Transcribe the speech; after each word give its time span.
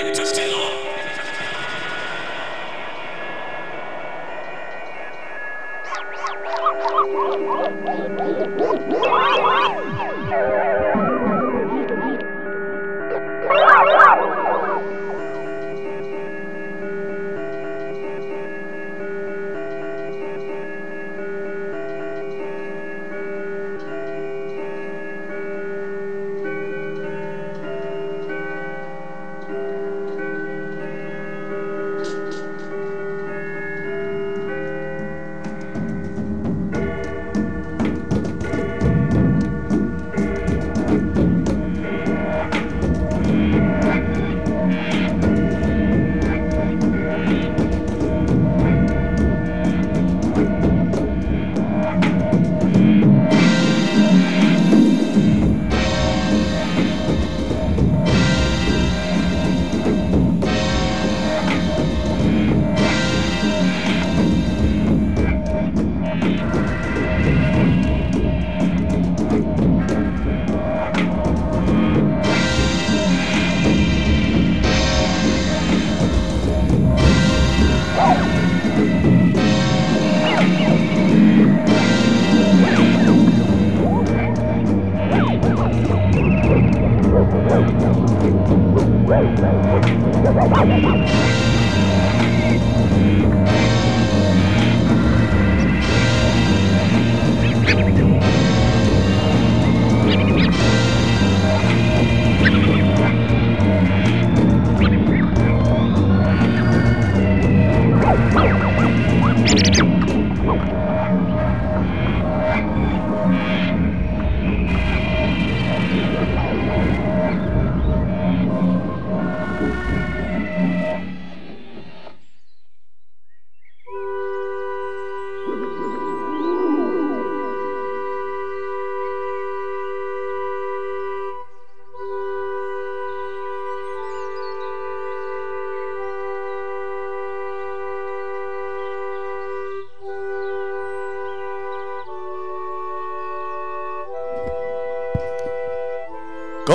It's 0.00 0.20
a 0.20 0.26
still 0.26 0.57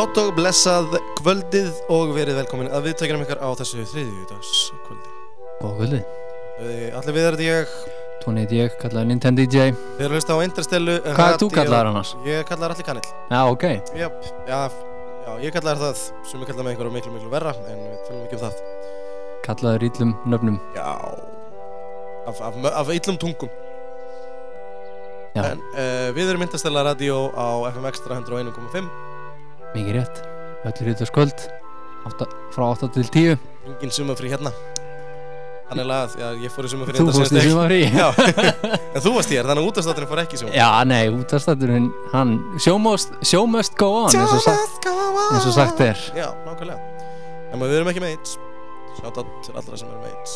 Gott 0.04 0.18
og 0.20 0.34
blessað 0.36 0.98
kvöldið 1.16 1.78
og 1.96 2.10
verið 2.12 2.36
velkomin 2.42 2.68
að 2.76 2.90
viðtækjum 2.90 3.22
ykkar 3.24 3.40
á 3.40 3.48
þessu 3.56 3.86
þriðjúdags 3.88 4.50
kvöldi. 4.84 5.12
Góð 5.62 5.78
kvöldi. 5.78 6.00
Allir 7.00 7.16
við 7.16 7.28
erum 7.30 7.44
ég, 7.46 7.78
Tóni 8.20 8.44
heit 8.44 8.52
ég, 8.52 8.76
kallaði 8.82 9.14
Nintendo 9.14 9.46
DJ. 9.46 9.70
við 9.72 10.04
erum 10.04 10.18
hlusta 10.18 10.36
á 10.36 10.44
Interstellu. 10.44 10.98
Hvað 11.06 11.30
er 11.30 11.40
þú 11.40 11.50
kallaðar 11.56 11.92
annars? 11.94 12.12
Ég 12.28 12.44
kallaðar 12.50 12.76
allir 12.76 12.88
kanil. 12.90 13.06
Já, 13.32 13.40
ok. 13.54 13.64
Já, 14.02 14.10
já, 14.50 14.60
já, 15.24 15.32
ég 15.46 15.56
kallaðar 15.56 15.82
það 15.86 16.04
sem 16.04 16.44
ég 16.44 16.52
kallaði 16.52 16.68
með 16.68 16.74
einhverju 16.74 16.96
miklu, 16.98 17.14
miklu 17.16 17.32
verra, 17.38 17.56
en 17.64 17.80
við 17.86 18.04
tölum 18.10 18.28
ekki 18.28 18.40
um 18.42 18.44
það. 18.44 18.60
Kallaður 19.48 19.88
íllum 19.88 20.14
nöfnum. 20.36 20.60
Já, 20.76 20.90
af, 22.28 22.44
af, 22.44 22.60
af 22.74 22.94
illum 23.00 23.22
tungum. 23.24 23.56
Já, 25.34 25.48
En 25.48 25.64
uh, 25.80 26.12
við 26.14 26.28
erum 26.36 26.44
Interstellar 26.44 26.92
Radio 26.92 27.30
á 27.40 27.72
FM 27.72 27.88
Extra 27.88 28.20
101.5. 28.20 28.92
mikið 29.76 29.98
rétt. 30.00 30.22
Öllir 30.70 30.94
hýtast 30.94 31.16
kvöld. 31.16 31.48
Átta, 32.08 32.28
frá 32.56 32.68
8 32.70 32.92
til 32.96 33.10
10. 33.10 33.36
Engin 33.72 33.94
sumafrí 33.96 34.32
hérna. 34.32 34.54
Þannig 35.70 35.92
að, 35.96 36.16
já, 36.20 36.26
ég 36.44 36.54
fór 36.54 36.68
í 36.68 36.72
sumafrí 36.74 37.00
Þú 37.00 37.14
fórst 37.16 37.34
í 37.34 37.44
sumafrí. 37.48 37.80
En 38.94 39.02
þú 39.02 39.14
varst 39.16 39.32
hér, 39.34 39.48
þannig 39.48 39.64
að 39.64 39.70
útastátturinn 39.72 40.12
fór 40.12 40.22
ekki 40.26 40.38
í 40.38 40.42
sumafrí. 40.44 40.60
Já, 40.60 40.68
nei, 40.86 41.04
útastætturinn, 41.10 41.88
hann, 42.12 42.36
show 42.62 42.76
must, 42.82 43.16
show 43.26 43.48
must 43.50 43.78
go 43.80 43.90
on, 44.04 44.12
eins 44.12 44.36
og, 44.36 44.44
sagt, 44.44 44.90
eins 44.92 45.48
og 45.50 45.56
sagt 45.56 45.82
er. 45.88 46.04
Já, 46.20 46.28
nákvæmlega 46.46 46.94
En 47.54 47.62
við 47.62 47.76
erum 47.78 47.92
ekki 47.92 48.02
með 48.02 48.16
AIDS 48.16 48.36
Sjátt 48.98 49.20
til 49.46 49.54
allra 49.60 49.78
sem 49.78 49.90
eru 49.90 50.02
með 50.02 50.14
AIDS 50.14 50.36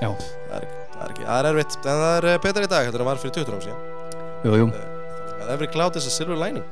Já. 0.00 0.08
Það 0.16 0.54
er, 0.56 0.66
það 0.94 1.02
er 1.04 1.12
ekki, 1.12 1.26
það 1.28 1.38
er 1.38 1.48
erfitt 1.50 1.76
En 1.78 2.00
það 2.02 2.14
er 2.16 2.26
eh, 2.30 2.38
betra 2.44 2.64
í 2.64 2.70
dag, 2.72 2.88
þetta 2.88 3.08
var 3.08 3.20
fyrir 3.20 3.34
20 3.36 3.52
árum 3.52 3.64
síðan 3.64 3.82
Jú, 4.44 4.54
jú. 4.60 4.68
Að 5.44 5.52
every 5.54 5.68
cloud 5.72 5.98
is 6.00 6.08
a 6.08 6.12
silver 6.12 6.40
lining 6.40 6.64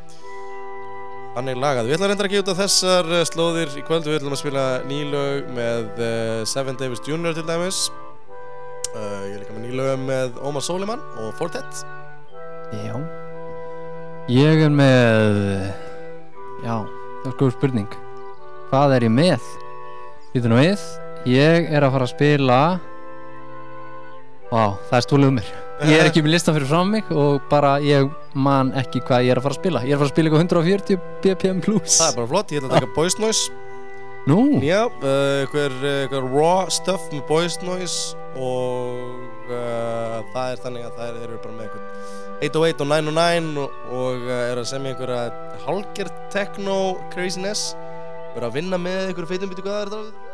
Þannig 1.32 1.58
lagað 1.62 1.88
Við 1.88 1.96
ætlum 1.96 2.12
reyndar 2.12 2.28
að 2.28 2.34
gefa 2.34 2.44
út 2.44 2.52
á 2.52 2.60
þessar 2.60 3.10
eh, 3.16 3.24
slóðir 3.30 3.74
í 3.80 3.86
kvöld 3.86 4.08
Við 4.08 4.18
ætlum 4.20 4.36
að 4.36 4.42
spila 4.42 4.66
nýlög 4.90 5.50
með 5.56 5.88
uh, 5.96 6.42
Seven 6.48 6.78
Davis 6.80 7.02
Jr. 7.06 7.32
til 7.38 7.46
dæmis 7.48 7.86
uh, 8.92 9.24
Ég 9.30 9.40
líka 9.40 9.56
með 9.56 9.66
nýlög 9.70 10.06
með 10.06 10.40
Omar 10.44 10.64
Soliman 10.66 11.04
og 11.22 11.34
Fortet 11.40 11.84
Já. 12.72 12.96
Ég 14.32 14.62
er 14.64 14.70
með, 14.72 15.34
já, 16.62 16.76
það 17.20 17.26
er 17.28 17.34
góð 17.40 17.50
spurning. 17.56 17.96
Hvað 18.70 18.94
er 18.96 19.06
ég 19.08 19.12
með? 19.12 19.48
Býtu 20.32 20.52
nú 20.52 20.60
við, 20.60 20.86
ég 21.28 21.68
er 21.68 21.84
að 21.84 21.96
fara 21.96 22.06
að 22.08 22.14
spila, 22.14 22.60
vá, 24.48 24.62
það 24.88 24.96
er 25.00 25.06
stúlið 25.08 25.32
um 25.32 25.38
mér. 25.42 25.52
Ég 25.82 25.98
er 25.98 26.06
ekki 26.10 26.22
með 26.24 26.36
listan 26.36 26.56
fyrir 26.56 26.68
frá 26.70 26.82
mig 26.86 27.10
og 27.10 27.42
bara 27.50 27.74
ég 27.82 28.10
man 28.34 28.70
ekki 28.78 29.02
hvað 29.06 29.26
ég 29.26 29.34
er 29.34 29.40
að 29.40 29.46
fara 29.48 29.56
að 29.56 29.60
spila. 29.62 29.82
Ég 29.86 29.94
er 29.94 29.98
að 29.98 30.04
fara 30.04 30.10
að 30.10 30.14
spila 30.14 30.30
eitthvað 30.30 30.46
140 30.46 31.02
BPM 31.24 31.62
plus. 31.64 31.98
Það 31.98 32.08
er 32.12 32.18
bara 32.20 32.30
flott, 32.34 32.54
ég 32.54 32.62
ætla 32.62 32.70
að 32.70 32.76
taka 32.78 32.96
Boys 32.96 33.18
Noise. 33.22 33.58
Nú, 34.30 34.38
Já, 34.62 34.84
uh, 34.86 35.40
eitthvað, 35.42 35.80
eitthvað 35.82 36.26
raw 36.30 36.68
stuff 36.70 37.08
með 37.10 37.24
Boys 37.26 37.56
Noise 37.66 38.18
og 38.38 39.48
uh, 39.50 40.20
það 40.30 40.52
er 40.52 40.60
þannig 40.62 40.84
að 40.86 41.00
það 41.00 41.16
eru 41.24 41.40
bara 41.42 41.56
með 41.56 41.64
eitthvað 41.66 42.20
808 42.42 42.84
og 42.84 42.90
909 42.92 43.58
og, 43.64 43.80
og 43.98 44.28
uh, 44.28 44.36
eru 44.52 44.62
að 44.62 44.68
semja 44.70 44.92
einhverja 44.94 45.24
hálgert 45.64 46.22
techno 46.34 46.76
craziness. 47.10 47.72
Vera 48.36 48.46
að 48.46 48.60
vinna 48.60 48.78
með 48.78 49.08
einhverju 49.08 49.32
feitum 49.34 49.50
býtu 49.50 49.66
hvað 49.66 49.74
það 49.74 49.82
er 49.82 49.92
þetta 49.96 50.31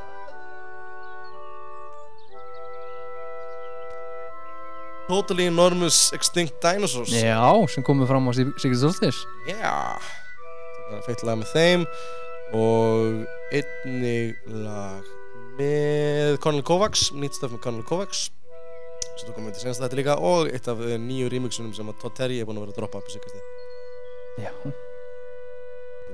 Totally 5.09 5.47
Enormous 5.49 6.13
Extinct 6.13 6.59
Dinosaurs 6.63 7.13
já, 7.17 7.41
sem 7.73 7.85
komið 7.87 8.11
fram 8.11 8.29
á 8.29 8.33
Sigurd 8.37 8.81
Solstis. 8.83 9.23
Já 9.49 9.73
feitt 11.05 11.23
lag 11.27 11.37
með 11.41 11.51
þeim 11.53 11.83
og 12.57 13.25
einnig 13.53 14.37
lag 14.65 15.05
með 15.59 16.39
Conal 16.45 16.63
Kovacs 16.65 17.09
nýtt 17.13 17.37
staf 17.37 17.53
með 17.53 17.61
Conal 17.65 17.85
Kovacs 17.89 18.27
sem 19.19 19.27
þú 19.29 19.35
komið 19.37 19.57
til 19.57 19.65
senast 19.67 19.83
þetta 19.83 19.99
líka 19.99 20.15
og 20.23 20.49
eitt 20.53 20.69
af 20.71 20.81
nýju 21.03 21.29
remixunum 21.33 21.73
sem 21.77 21.89
að 21.91 21.99
Todd 22.05 22.15
Terry 22.21 22.39
er 22.41 22.49
búinn 22.49 22.61
að 22.61 22.69
vera 22.69 22.75
að 22.77 22.81
droppa 22.81 23.01
upp 23.03 23.11
í 23.11 23.17
sigast 23.17 23.35
Já, 24.39 24.53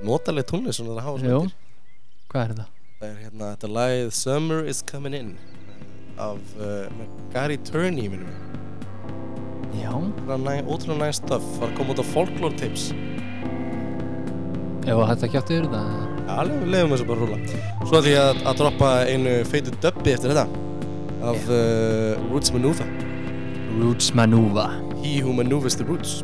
notaleg 0.06 0.46
tónlist 0.48 0.80
sem 0.80 0.88
það 0.88 0.94
er 0.96 1.02
að 1.02 1.08
hafa 1.08 1.18
Jú. 1.18 1.22
svona 1.24 1.40
undir. 1.44 1.56
hvað 2.32 2.42
er 2.44 2.54
þetta? 2.54 2.66
það 3.00 3.08
er 3.10 3.18
hérna 3.26 3.50
þetta 3.52 3.72
lagið 3.78 4.10
Summer 4.18 4.70
is 4.72 4.82
Coming 4.90 5.18
In 5.18 5.32
af 6.24 6.54
uh, 6.58 7.04
Gary 7.34 7.58
Turney 7.68 8.08
minnum 8.08 8.30
við 8.30 8.62
Já, 9.80 9.90
Ótrúlega 9.90 10.38
næ- 10.44 10.64
ótrúlega 10.70 11.00
næst 11.06 11.24
stöf 11.24 11.44
var 11.60 11.68
að 11.70 11.76
koma 11.78 11.94
út 11.94 12.00
á 12.02 12.06
Folklore 12.14 12.56
Tips 12.60 12.92
ef 14.84 14.98
þetta 15.00 15.28
kjátti 15.32 15.54
yfir 15.58 15.68
þetta. 15.72 15.82
Já, 16.28 16.34
leiðum, 16.68 16.90
þessu 16.92 17.06
bara 17.08 17.20
að 17.20 17.22
rúla. 17.24 17.38
Svo 17.88 18.00
því 18.04 18.12
að, 18.20 18.40
að 18.50 18.58
droppa 18.60 18.90
einu 19.08 19.32
feitu 19.48 19.72
dubbi 19.80 20.12
eftir 20.12 20.32
þetta 20.34 20.44
af 21.24 21.46
uh, 21.48 22.30
Roots 22.32 22.52
Maneuver. 22.52 22.88
Roots 23.80 24.10
Manuva 24.14 24.66
He 25.02 25.18
who 25.20 25.32
maneuvers 25.32 25.76
the 25.76 25.84
roots. 25.84 26.22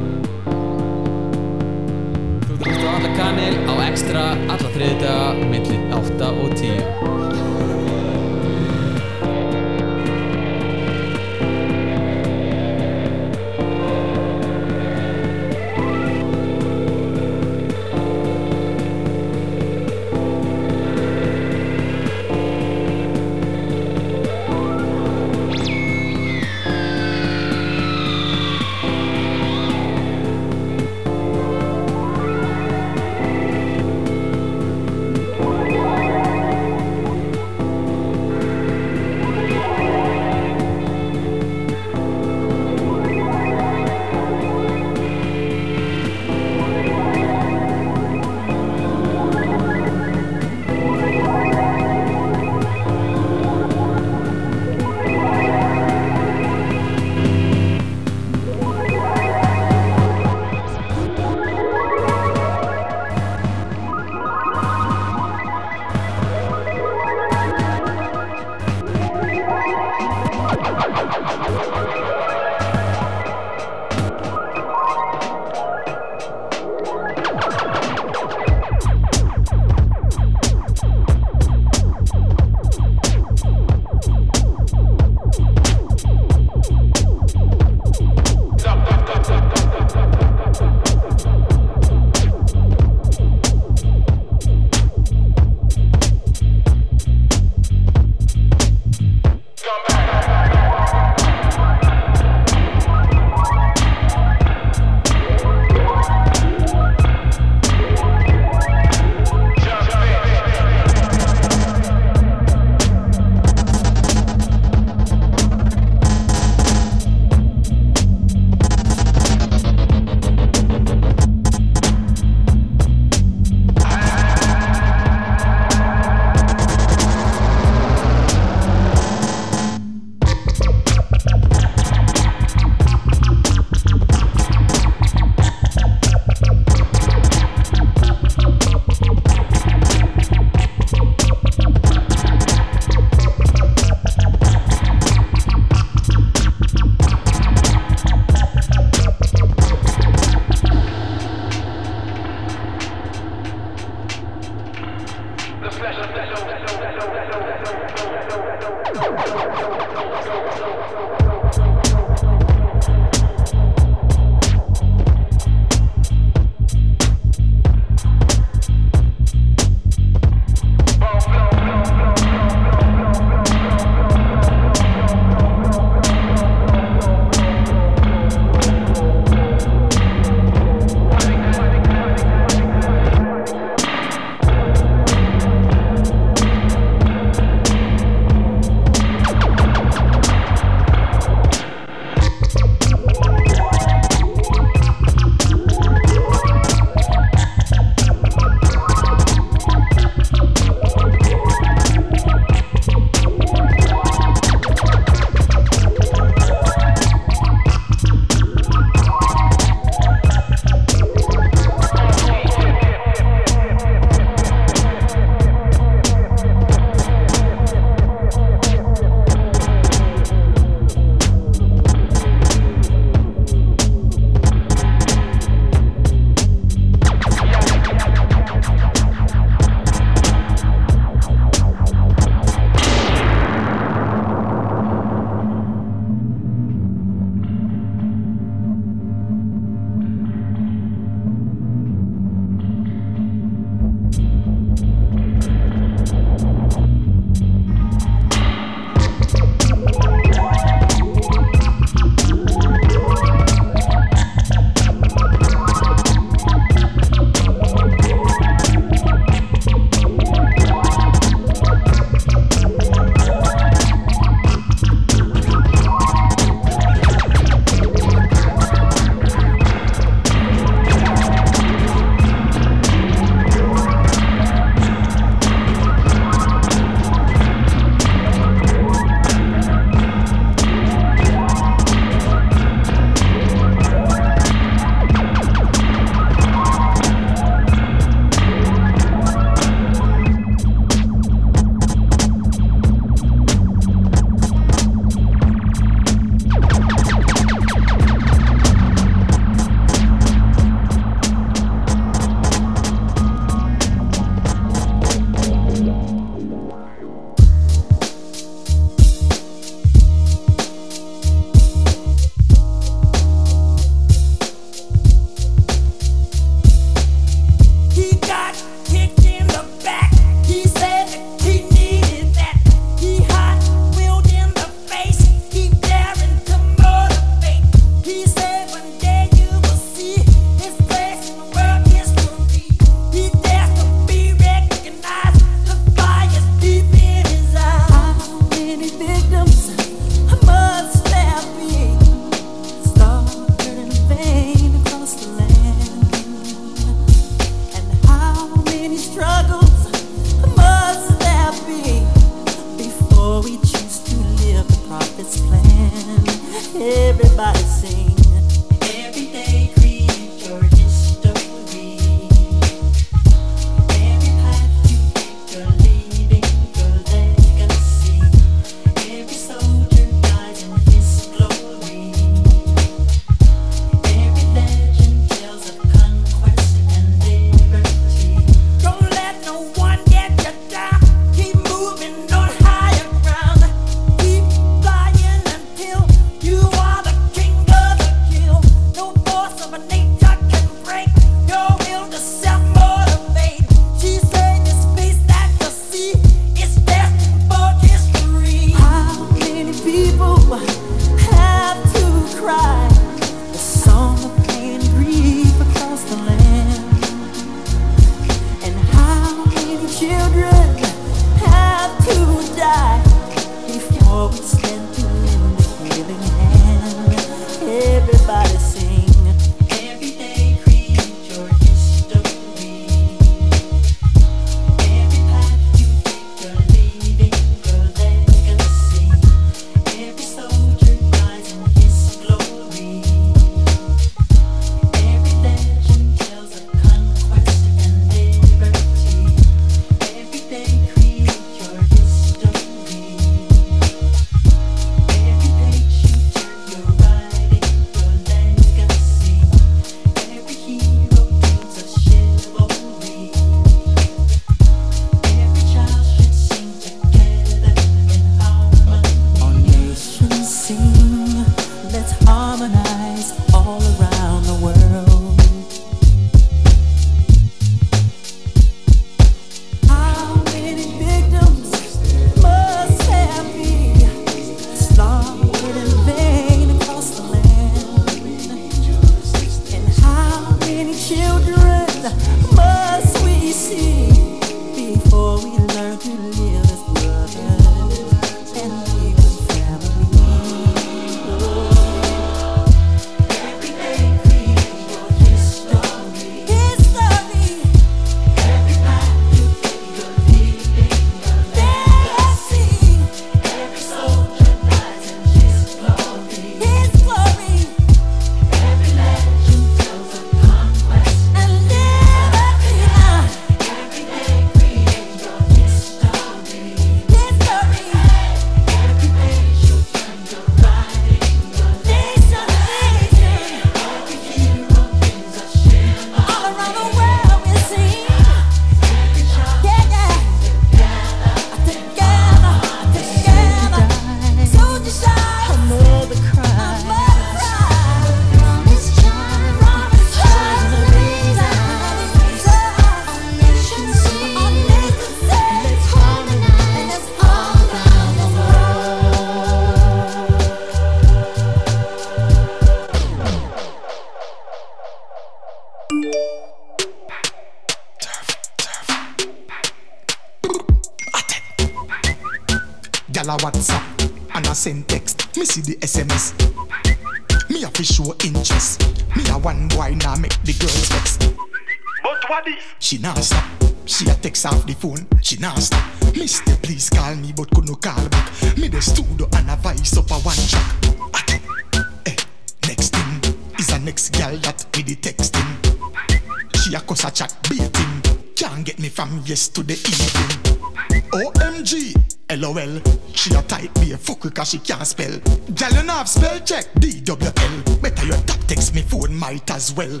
she 594.50 594.58
can't 594.58 594.84
spell. 594.84 595.16
Gal, 595.54 595.70
you 595.70 595.88
have 595.88 596.08
spell 596.08 596.40
check, 596.40 596.64
DWL. 596.74 597.80
Better 597.80 598.06
your 598.06 598.16
tap 598.16 598.40
text 598.48 598.74
me 598.74 598.82
phone 598.82 599.14
might 599.14 599.48
as 599.48 599.72
well. 599.74 600.00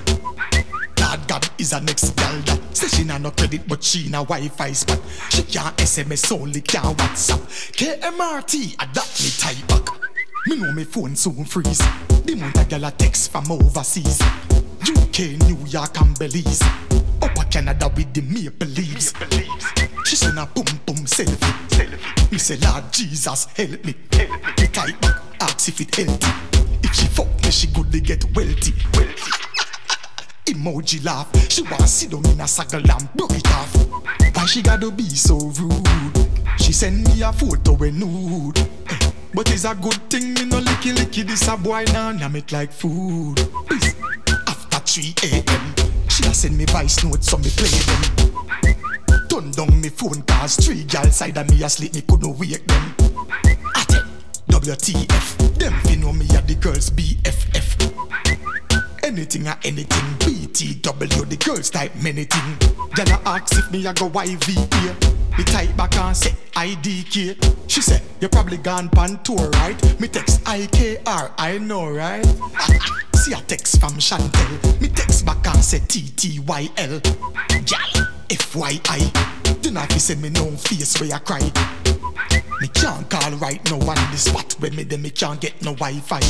God, 0.96 1.28
God 1.28 1.48
is 1.58 1.72
a 1.72 1.80
next 1.80 2.16
gal 2.16 2.36
that 2.40 2.60
say 2.76 2.88
she 2.88 3.04
na 3.04 3.18
no 3.18 3.30
credit 3.30 3.68
but 3.68 3.82
she 3.82 4.08
na 4.08 4.24
Wi-Fi 4.24 4.72
spot. 4.72 5.00
She 5.30 5.44
can't 5.44 5.76
SMS 5.76 6.32
only 6.32 6.60
can't 6.62 6.98
WhatsApp. 6.98 7.40
KMRT 7.78 8.74
adopt 8.74 9.22
me 9.22 9.30
type 9.38 9.68
back. 9.68 9.88
Me 10.46 10.56
know 10.56 10.72
me 10.72 10.82
phone 10.82 11.14
soon 11.14 11.44
freeze. 11.44 11.78
The 12.24 12.34
month 12.34 12.60
a 12.60 12.64
gal 12.64 12.84
a 12.84 12.90
text 12.90 13.30
from 13.30 13.52
overseas. 13.52 14.20
UK, 14.82 15.38
New 15.46 15.64
York 15.66 16.00
and 16.00 16.18
Belize. 16.18 16.62
Upper 17.22 17.44
Canada 17.50 17.88
with 17.94 18.12
the 18.12 18.22
maple 18.22 18.66
leaves. 18.66 19.14
Maple 19.14 19.38
leaves. 19.38 19.89
She 20.10 20.16
send 20.16 20.40
a 20.40 20.46
boom 20.46 20.64
boom 20.86 21.06
selfie. 21.06 21.38
selfie. 21.68 22.32
Me 22.32 22.38
say 22.38 22.56
Lord 22.56 22.92
Jesus 22.92 23.44
help 23.56 23.84
me. 23.84 23.94
Help 24.10 24.30
me. 24.32 24.38
The 24.56 24.68
tight 24.72 25.00
back 25.00 25.22
ask 25.40 25.68
if 25.68 25.80
it 25.80 25.94
healthy. 25.94 26.26
If 26.82 26.94
she 26.96 27.06
fuck 27.06 27.28
me, 27.44 27.50
she 27.52 27.68
good 27.68 27.92
they 27.92 28.00
get 28.00 28.24
wealthy. 28.34 28.74
Wealthy. 28.94 29.30
Emoji 30.46 31.04
laugh. 31.04 31.30
She 31.48 31.62
wanna 31.62 31.86
sit 31.86 32.10
down 32.10 32.26
in 32.26 32.40
a 32.40 32.48
saddle 32.48 32.90
and 32.90 33.14
broke 33.14 33.30
it 33.34 33.46
off. 33.52 33.72
Why 34.34 34.46
she 34.46 34.62
gotta 34.62 34.90
be 34.90 35.04
so 35.04 35.36
rude? 35.38 36.28
She 36.58 36.72
send 36.72 37.04
me 37.04 37.22
a 37.22 37.32
photo 37.32 37.74
when 37.74 38.00
nude. 38.00 38.68
But 39.32 39.52
it's 39.52 39.64
a 39.64 39.76
good 39.76 40.10
thing 40.10 40.34
me 40.34 40.44
no 40.44 40.58
licky 40.60 40.92
licky 40.92 41.24
this 41.24 41.46
a 41.46 41.56
boy 41.56 41.84
now 41.92 42.10
nah, 42.10 42.36
it 42.36 42.50
like 42.50 42.72
food. 42.72 43.38
After 44.48 44.80
3 44.80 45.14
a.m. 45.22 45.74
She 46.08 46.24
a 46.24 46.34
send 46.34 46.58
me 46.58 46.64
vice 46.64 47.04
notes 47.04 47.30
so 47.30 47.38
me 47.38 47.48
play 47.50 47.68
them. 47.68 48.79
Turn 49.30 49.52
down 49.52 49.80
me 49.80 49.88
phone 49.90 50.22
cause 50.22 50.56
three 50.56 50.82
gal 50.82 51.08
side 51.12 51.38
of 51.38 51.48
me 51.48 51.62
asleep 51.62 51.94
me 51.94 52.00
could 52.00 52.20
no 52.20 52.30
wake 52.30 52.66
them. 52.66 52.94
At 53.76 53.94
it, 53.94 54.04
WTF, 54.48 55.56
them 55.56 55.72
fi 55.84 55.94
know 55.94 56.12
me 56.12 56.26
at 56.34 56.48
the 56.48 56.56
girls 56.56 56.90
BFF. 56.90 57.78
Anything 59.04 59.46
or 59.46 59.54
anything, 59.62 60.04
BTW, 60.18 61.28
the 61.28 61.36
girls 61.36 61.70
type 61.70 61.94
many 62.02 62.24
thing. 62.24 62.56
Gyal 62.96 63.24
I 63.24 63.36
ask 63.36 63.56
if 63.56 63.70
me 63.70 63.86
a 63.86 63.94
go 63.94 64.10
YVP, 64.10 65.38
me 65.38 65.44
type 65.44 65.76
back 65.76 65.96
and 65.96 66.16
say 66.16 66.34
IDK. 66.54 67.70
She 67.70 67.82
said 67.82 68.02
you 68.20 68.28
probably 68.28 68.56
gone 68.56 68.88
pan 68.88 69.22
tour 69.22 69.48
right, 69.50 70.00
me 70.00 70.08
text 70.08 70.42
IKR, 70.42 71.30
I 71.38 71.58
know 71.58 71.88
right. 71.88 72.26
See 73.14 73.32
a 73.32 73.36
text 73.42 73.78
from 73.78 73.92
Chantel, 73.92 74.80
me 74.80 74.88
text 74.88 75.24
back 75.24 75.46
and 75.46 75.62
say 75.62 75.78
TTYL. 75.78 77.00
Gyal. 77.62 77.99
FYI. 78.30 79.60
Do 79.60 79.72
not 79.72 79.90
send 79.92 80.22
me 80.22 80.30
no 80.30 80.46
face 80.56 81.00
where 81.00 81.12
I 81.12 81.18
cry. 81.18 81.40
Me 82.60 82.68
can't 82.68 83.10
call 83.10 83.32
right 83.38 83.62
now 83.64 83.78
on 83.78 84.10
the 84.12 84.16
spot 84.16 84.54
when 84.60 84.76
me 84.76 84.84
then 84.84 85.02
me 85.02 85.10
can't 85.10 85.40
get 85.40 85.60
no 85.62 85.74
Wi-Fi. 85.74 86.20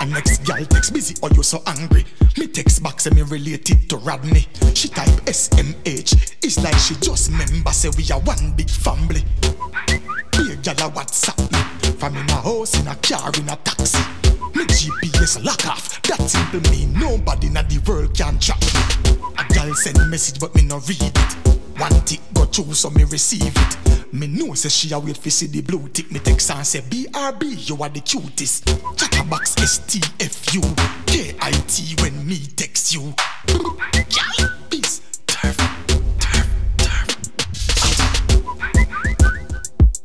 And 0.00 0.10
next 0.10 0.44
gal 0.46 0.64
text 0.64 0.94
busy 0.94 1.14
or 1.22 1.28
oh, 1.30 1.36
you 1.36 1.42
so 1.42 1.62
angry. 1.66 2.06
Me 2.38 2.46
text 2.46 2.82
back 2.82 2.98
say 2.98 3.10
me 3.10 3.22
related 3.22 3.90
to 3.90 3.98
Rodney. 3.98 4.48
She 4.74 4.88
type 4.88 5.08
SMH. 5.26 6.36
It's 6.42 6.62
like 6.62 6.78
she 6.78 6.94
just 6.94 7.30
member 7.30 7.72
say 7.72 7.90
we 7.96 8.10
are 8.10 8.20
one 8.20 8.52
big 8.56 8.70
family. 8.70 9.22
A 9.52 10.56
gal 10.62 10.88
a 10.88 10.90
WhatsApp 10.90 11.38
me. 11.52 11.90
From 11.98 12.16
in 12.16 12.30
a 12.30 12.40
house, 12.40 12.80
in 12.80 12.88
a 12.88 12.94
car, 12.96 13.30
in 13.38 13.48
a 13.50 13.56
taxi. 13.56 14.23
GPS 14.66 15.44
lock 15.44 15.66
off. 15.66 16.02
That 16.02 16.20
simple 16.28 16.60
mean 16.70 16.92
nobody 16.92 17.46
in 17.48 17.54
the 17.54 17.82
world 17.86 18.16
can 18.16 18.38
track 18.38 18.60
me. 18.60 19.16
A 19.38 19.44
gal 19.52 19.74
send 19.74 19.98
message 20.10 20.38
but 20.40 20.54
me 20.54 20.62
no 20.62 20.78
read 20.80 21.00
it. 21.00 21.32
One 21.78 22.04
tick 22.04 22.20
go 22.34 22.44
through 22.44 22.74
so 22.74 22.90
me 22.90 23.04
receive 23.04 23.52
it. 23.56 24.12
Me 24.12 24.26
know 24.26 24.54
say 24.54 24.68
she 24.68 24.92
a 24.92 24.98
wait 24.98 25.16
for 25.16 25.30
see 25.30 25.46
the 25.46 25.60
blue 25.60 25.88
tick. 25.88 26.10
Me 26.12 26.20
text 26.20 26.50
and 26.50 26.66
say 26.66 26.80
BRB 26.80 27.68
you 27.68 27.82
are 27.82 27.88
the 27.88 28.00
cutest. 28.00 28.66
Chatterbox 28.96 29.54
STFU 29.56 30.62
KIT 31.06 32.00
when 32.00 32.26
me 32.26 32.38
text 32.56 32.94
you. 32.94 33.14
Gal, 33.48 34.50
peace. 34.70 35.00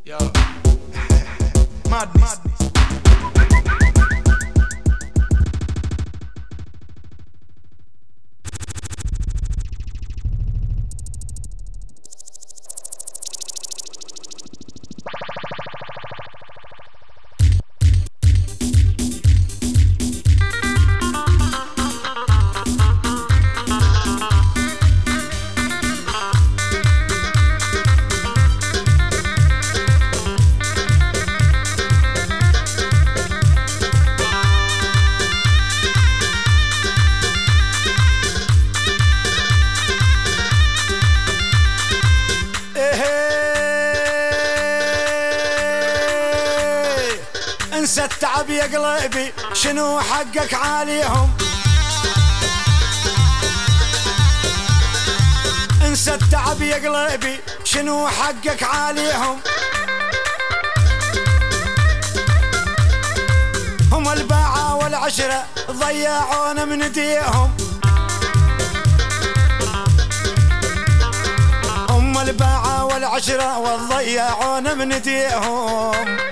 Yo, 0.05 0.17
mad. 1.89 2.48
حقك 50.19 50.53
عليهم. 50.53 51.29
انسى 55.85 56.13
التعب 56.13 56.61
يا 56.61 56.75
قلبي 56.75 57.39
شنو 57.63 58.07
حقك 58.07 58.63
عليهم؟ 58.63 59.39
هم 63.91 64.09
الباعة 64.09 64.75
والعشرة 64.75 65.45
ضيعونا 65.71 66.65
من 66.65 66.81
ايديهم 66.81 67.57
هم 71.89 72.17
الباعة 72.17 72.85
والعشرة 72.85 73.57
والضيعونا 73.57 74.73
من 74.73 74.91
ايديهم 74.93 76.28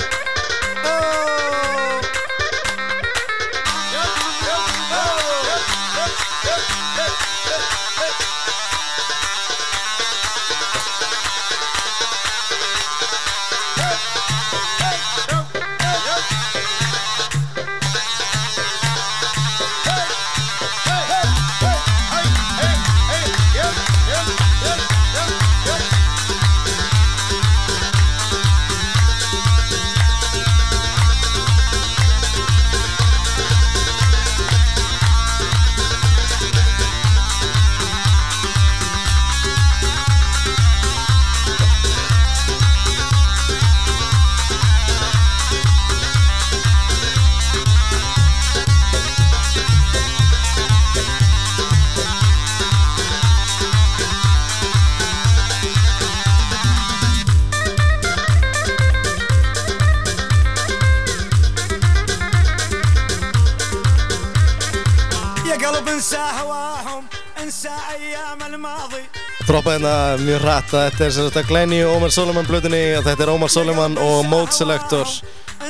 mjög 70.26 70.42
hratt 70.42 70.72
að 70.74 70.84
þetta 70.86 71.04
er 71.06 71.12
sem 71.14 71.26
sagt 71.26 71.38
að 71.40 71.48
Glenny 71.50 71.78
og 71.86 71.96
Omar 71.96 72.12
Soleman 72.14 72.48
blöðunni 72.48 72.82
að 72.98 73.08
þetta 73.10 73.24
er 73.24 73.32
Omar 73.32 73.52
Soleman 73.52 73.96
og 74.02 74.26
Mode 74.30 74.54
Selector 74.56 75.08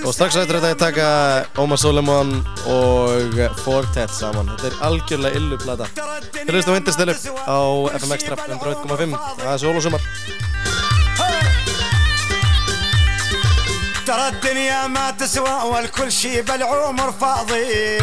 og 0.02 0.14
strax 0.14 0.38
eftir 0.40 0.58
þetta 0.58 0.72
ég 0.72 0.80
taka 0.80 1.08
Omar 1.62 1.80
Soleman 1.80 2.34
og 2.72 3.40
Fortet 3.62 4.14
saman 4.14 4.52
þetta 4.54 4.70
er 4.70 4.78
algjörlega 4.88 5.40
illu 5.40 5.58
plata 5.62 5.88
Þið 6.38 6.54
hlustum 6.54 6.74
á 6.74 6.76
Vinterstellu 6.78 7.16
á 7.44 7.60
FM 8.00 8.16
Extra 8.18 8.38
101.5 8.46 9.18
það 9.42 9.52
er 9.54 9.62
sólusumar 9.66 10.08
ترى 14.06 14.28
الدنيا 14.28 14.86
ما 14.86 15.10
تسوى 15.10 15.62
والكل 15.72 16.12
شي 16.12 16.42
بالعمر 16.42 17.12
فاضي 17.12 17.98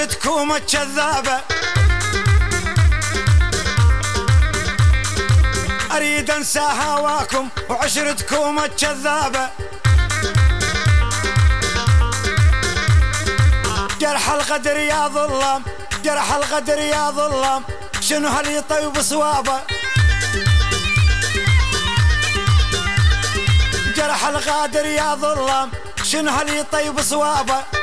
عشرتكم 0.00 0.52
الكذابة 0.52 1.40
أريد 5.92 6.30
أنسى 6.30 6.60
هواكم 6.60 7.48
وعشرتكم 7.70 8.58
الكذابة 8.58 9.48
جرح 14.00 14.30
الغدر 14.30 14.76
يا 14.76 15.08
ظلام 15.08 15.64
جرح 16.04 16.32
الغدر 16.32 16.78
يا 16.78 17.10
ظلام 17.10 17.64
شنو 18.00 18.28
هل 18.28 18.46
يطيب 18.46 19.02
صوابه 19.02 19.60
جرح 23.96 24.26
الغادر 24.26 24.86
يا 24.86 25.14
ظلام 25.14 25.70
شنو 26.02 26.30
هل 26.30 26.48
يطيب 26.48 27.00
صوابه 27.00 27.79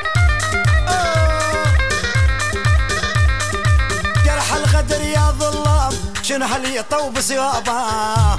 ادري 4.87 5.17
الله 5.49 5.89
شنو 6.23 6.23
شنو 6.23 6.45
حليطه 6.47 6.97
وبسيابه 6.99 8.36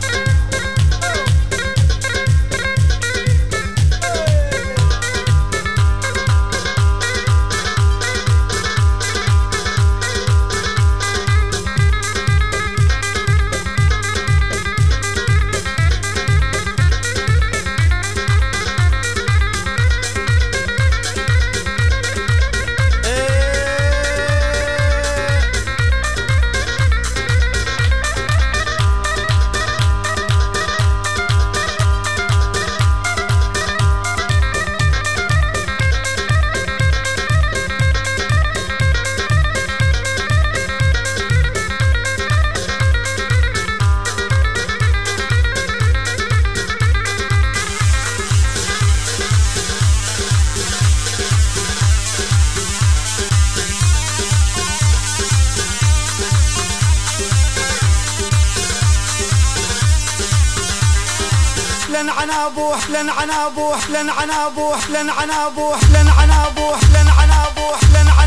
عنابو 62.30 62.74
حلن 62.74 63.10
عنابو 63.10 63.74
لن 63.88 64.10
عنابو 64.10 64.74
حلن 64.74 65.10
عنابو 65.10 65.74
حلن 65.74 66.08
عنابو 66.08 66.74
لن 66.94 67.08
عنابو 67.18 67.74
حلن 67.76 68.08
عنابو 68.08 68.17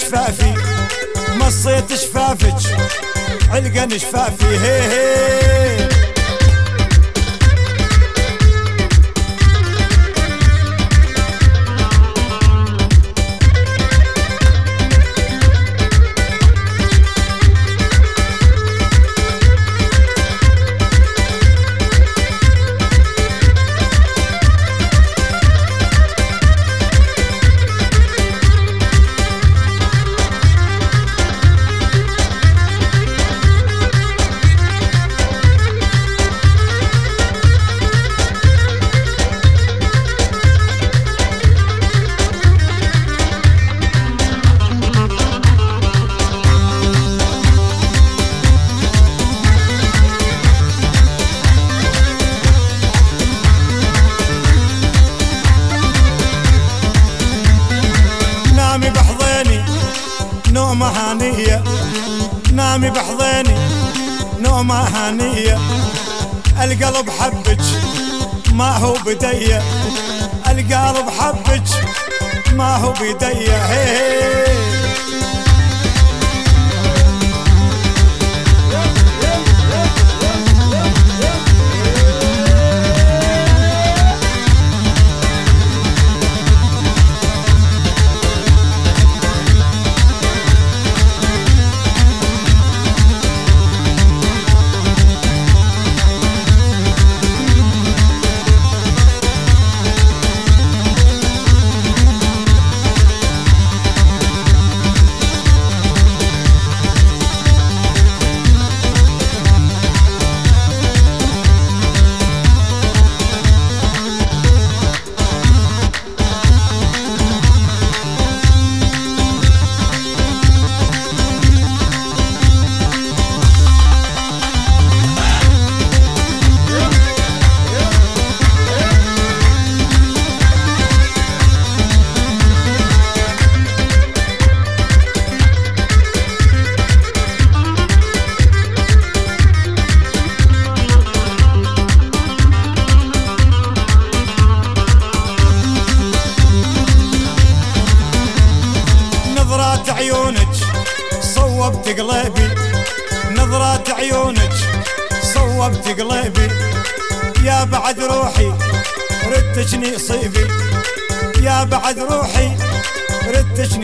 شفافي 0.00 0.54
مصيت 1.36 1.94
شفافك 1.94 2.54
علقن 3.52 3.98
شفافي 3.98 4.46
هي 4.46 4.80
هي 4.82 5.09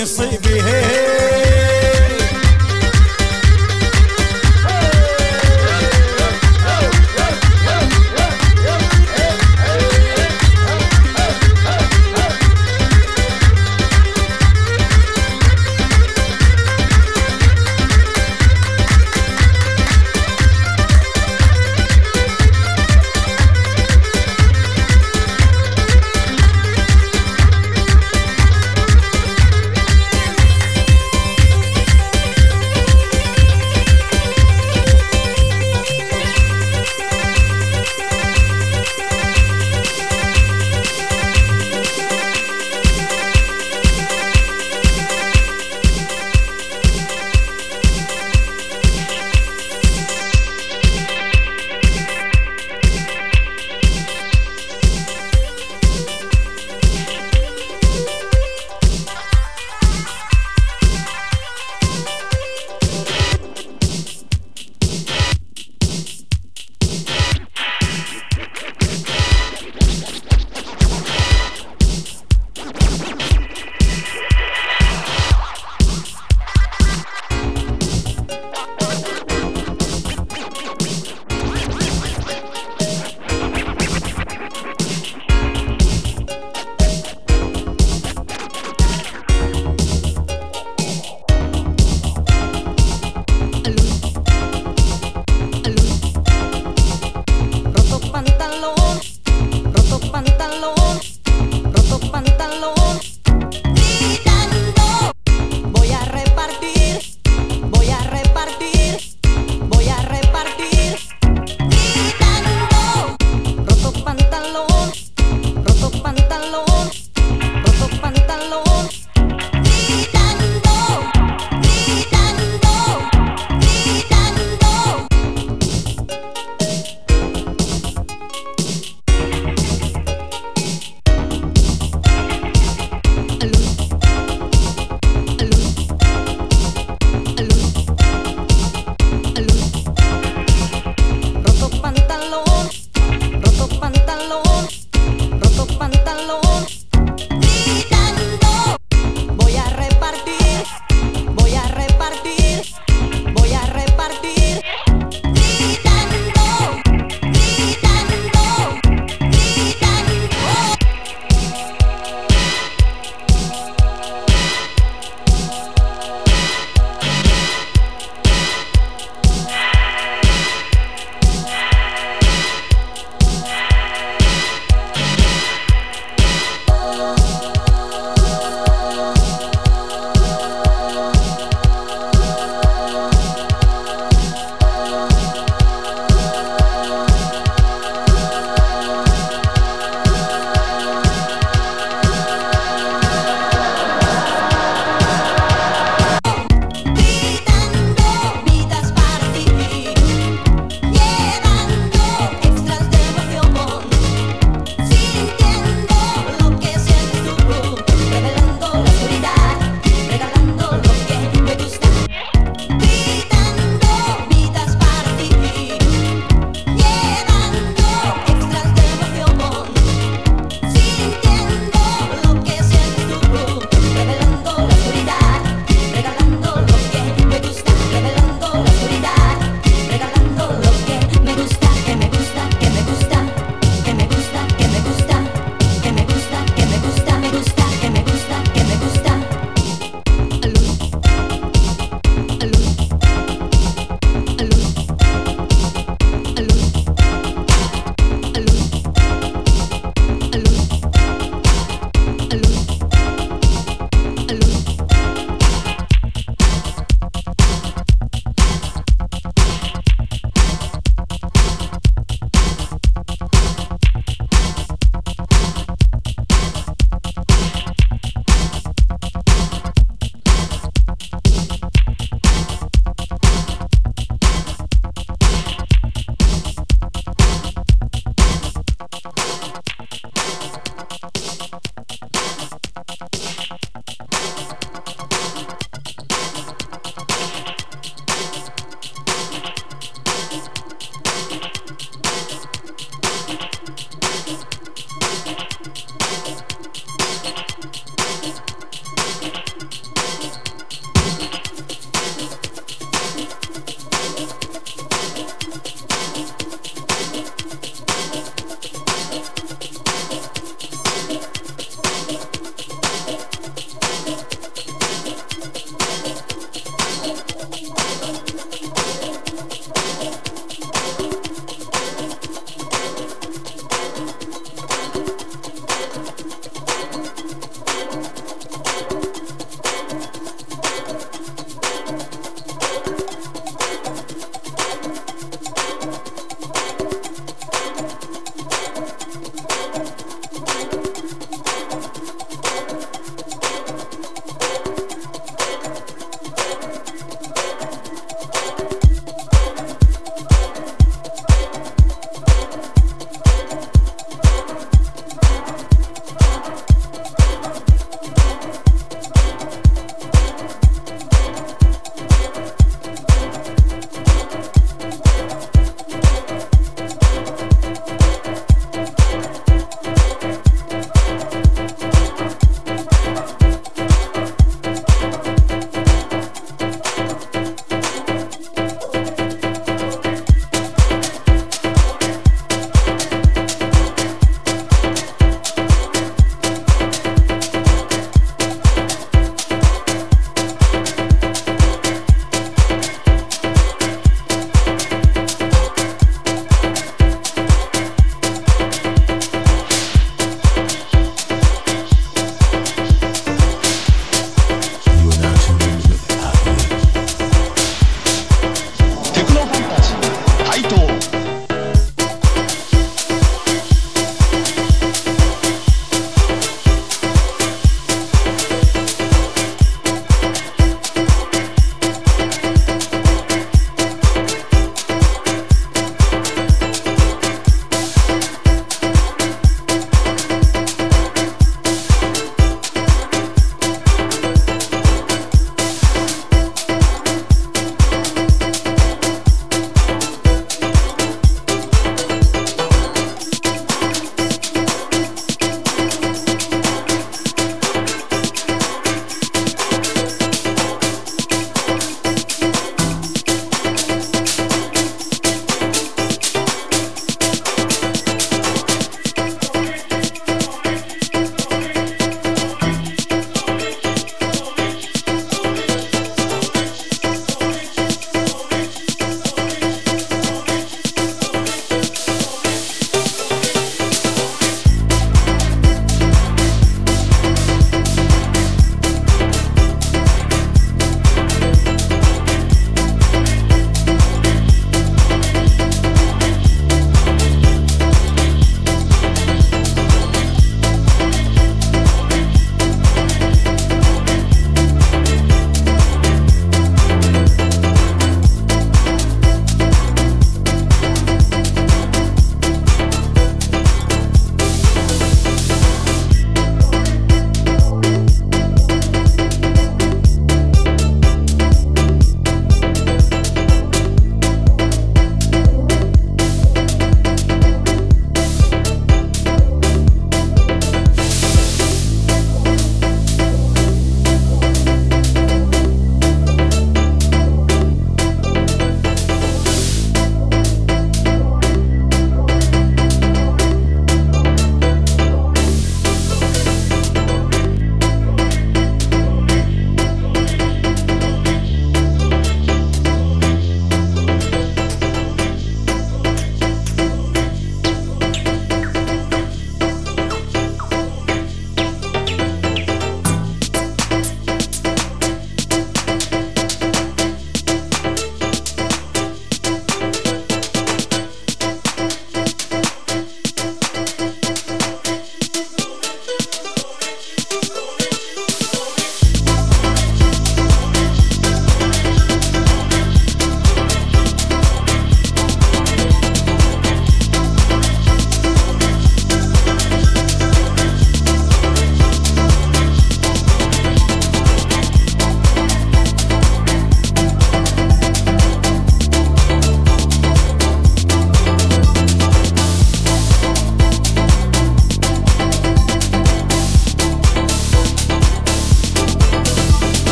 you 0.00 0.06
say 0.06 0.49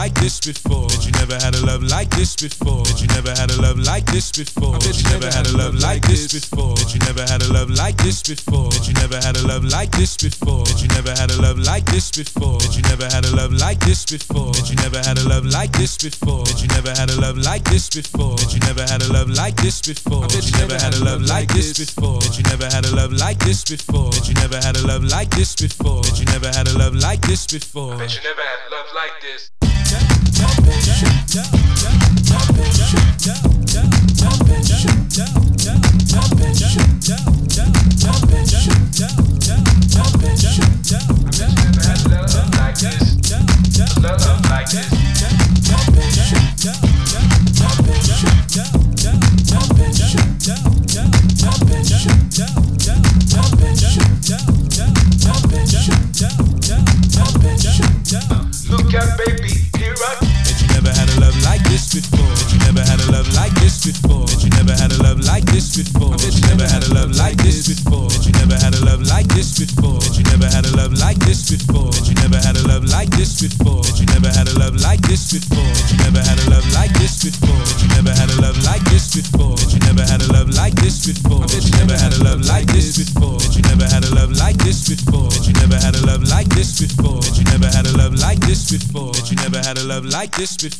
like 0.00 0.14
this 0.14 0.40
before? 0.40 0.88
Bet 0.88 1.04
you 1.04 1.12
never 1.12 1.34
had 1.34 1.54
a 1.54 1.66
love 1.66 1.82
like 1.82 2.10
this 2.10 2.34
before. 2.36 2.84
Bet 2.84 3.00
you 3.00 3.08
never 3.08 3.30
had 3.30 3.50
a 3.50 3.60
love 3.60 3.78
like 3.78 4.06
this 4.06 4.32
before. 4.32 4.78
Bet 4.80 4.96
you 4.96 5.04
never 5.10 5.30
had 5.30 5.46
a 5.46 5.56
love 5.56 5.74
like 5.74 6.02
this 6.02 6.26
before. 6.32 6.74
Bet 6.74 6.94
you 6.94 7.00
never 7.04 7.24
had 7.24 7.42
a 7.42 7.52
love 7.52 7.70
like 7.70 7.96
this 7.98 8.22
before. 8.22 8.70
Bet 8.70 8.86
you 8.88 8.94
never 8.94 9.20
had 9.20 9.36
a 9.36 9.42
love 9.46 9.64
like 9.64 9.90
this 9.92 10.16
before. 10.16 10.64
Bet 10.64 10.80
you 10.80 10.88
never 10.88 11.12
had 11.12 11.30
a 11.30 11.36
love 11.36 11.58
like 11.58 11.84
this 11.86 12.10
before. 12.10 12.58
Bet 12.58 12.72
you 12.74 12.82
never 12.88 13.04
had 13.04 13.24
a 13.24 13.36
love 13.36 13.52
like 13.52 13.80
this 13.80 14.04
before. 14.06 14.52
Bet 14.52 14.70
you 14.70 14.76
never 14.80 14.98
had 15.00 15.18
a 15.18 15.28
love 15.28 15.44
like 15.44 15.72
this 15.72 15.98
before. 16.00 16.44
Bet 16.44 16.60
you 16.62 16.68
never 16.72 16.92
had 16.96 17.12
a 17.12 17.20
love 17.20 17.36
like 17.36 17.64
this 17.68 17.90
before. 17.90 18.36
Bet 18.36 18.52
you 18.54 18.60
never 18.64 18.84
had 18.88 19.02
a 19.02 19.12
love 19.12 19.28
like 19.28 19.56
this 19.60 19.80
before. 19.80 20.26
Bet 20.28 20.46
you 20.46 20.52
never 20.56 20.78
had 20.80 20.94
a 20.94 21.04
love 21.04 21.22
like 21.22 21.48
this 21.52 21.74
before. 21.74 22.20
Bet 22.20 22.38
you 22.38 22.44
never 22.48 22.64
had 22.72 22.86
a 22.86 22.94
love 22.94 23.12
like 23.12 23.38
this 23.38 23.64
before. 23.64 24.10
Bet 24.10 24.28
you 24.28 24.34
never 24.34 24.56
had 24.56 24.76
a 24.76 24.86
love 24.86 25.04
like 25.04 25.30
this 25.30 25.54
before. 25.54 26.02
Bet 26.02 26.18
you 26.18 26.24
never 26.26 26.48
had 26.48 26.66
a 26.68 26.78
love 26.78 26.94
like 26.94 27.20
this 27.22 27.46
before. 27.46 27.96
Bet 27.98 28.14
you 28.16 28.22
never 28.24 28.42
had 28.42 28.58
love 28.70 28.86
like 28.94 29.19
this. 29.20 29.50
Love 44.02 44.24
this. 44.64 45.59
Look 58.70 58.94
at 58.94 59.18
baby, 59.18 59.50
here 59.78 59.94
I 59.98 60.39
never 60.90 60.98
had 60.98 61.10
a 61.16 61.20
love 61.20 61.38
like 61.44 61.62
this 61.70 61.94
before. 61.94 62.34
Bet 62.34 62.52
you 62.52 62.58
never 62.66 62.82
had 62.82 63.00
a 63.00 63.12
love 63.12 63.28
like 63.34 63.54
this 63.62 63.86
before. 63.86 64.26
Bet 64.26 64.42
you 64.42 64.50
never 64.50 64.74
had 64.74 64.92
a 64.92 65.02
love 65.02 65.20
like 65.20 65.44
this 65.46 65.76
before. 65.76 66.16
Bet 66.18 66.34
you 66.34 66.42
never 66.50 66.66
had 66.66 66.82
a 66.82 66.94
love 66.94 67.12
like 67.14 67.36
this 67.38 67.68
before. 67.68 68.08
Bet 68.08 68.24
you 68.24 68.32
never 68.34 68.56
had 68.58 68.74
a 68.74 68.82
love 68.82 69.02
like 69.06 69.28
this 69.30 69.50
before. 69.54 70.00
Bet 70.00 70.16
you 70.18 70.24
never 70.24 70.48
had 70.50 70.66
a 70.66 70.72
love 70.76 70.94
like 70.94 71.18
this 71.22 71.46
before. 71.46 71.90
Bet 71.90 72.08
you 72.08 72.14
never 72.14 72.40
had 72.42 72.56
a 72.56 72.66
love 72.66 72.84
like 72.90 73.10
this 73.10 73.32
before. 73.38 73.78
Bet 73.82 74.00
you 74.00 74.06
never 74.10 74.30
had 74.30 74.48
a 74.48 74.54
love 74.58 74.74
like 74.74 74.98
this 75.06 75.22
before. 75.30 75.70
Bet 75.70 75.90
you 75.90 75.96
never 76.02 76.22
had 76.24 76.40
a 76.40 76.50
love 76.50 76.66
like 76.74 76.94
this 76.98 77.14
before. 77.22 77.60
Bet 77.60 77.78
you 77.82 77.88
never 77.94 78.12
had 78.14 78.30
a 78.30 78.40
love 78.42 78.58
like 78.66 78.82
this 78.90 79.06
before. 79.06 79.54
Bet 79.54 79.70
you 79.70 79.78
never 79.86 80.04
had 80.10 80.22
a 80.22 80.32
love 80.32 80.50
like 80.50 80.74
this 80.82 80.96
before. 81.06 81.46
Bet 81.46 81.62
you 81.62 81.72
never 81.78 81.94
had 81.94 82.12
a 82.14 82.24
love 82.24 82.42
like 82.42 82.66
this 82.66 82.88
before. 82.98 83.38
Bet 83.38 83.54
you 83.54 83.62
never 83.62 83.86
had 83.86 84.02
a 84.02 84.10
love 84.10 84.32
like 84.32 84.58
this 84.58 84.80
before. 84.88 85.28
Bet 85.30 85.46
you 85.46 85.54
never 85.54 85.78
had 85.78 85.94
a 85.94 86.02
love 86.02 86.22
like 86.26 86.48
this 86.50 86.70
before. 86.80 87.20
Bet 87.20 87.38
you 87.38 87.44
never 87.44 87.68
had 87.70 87.86
a 87.86 87.92
love 87.96 88.14
like 88.14 88.40
this 88.40 88.60
before. 88.70 89.12
Bet 89.12 89.30
you 89.30 89.36
never 89.36 89.60
had 89.62 89.78
a 89.78 89.84
love 89.84 90.04
like 90.04 90.32
this 90.36 90.56
before. 90.56 90.79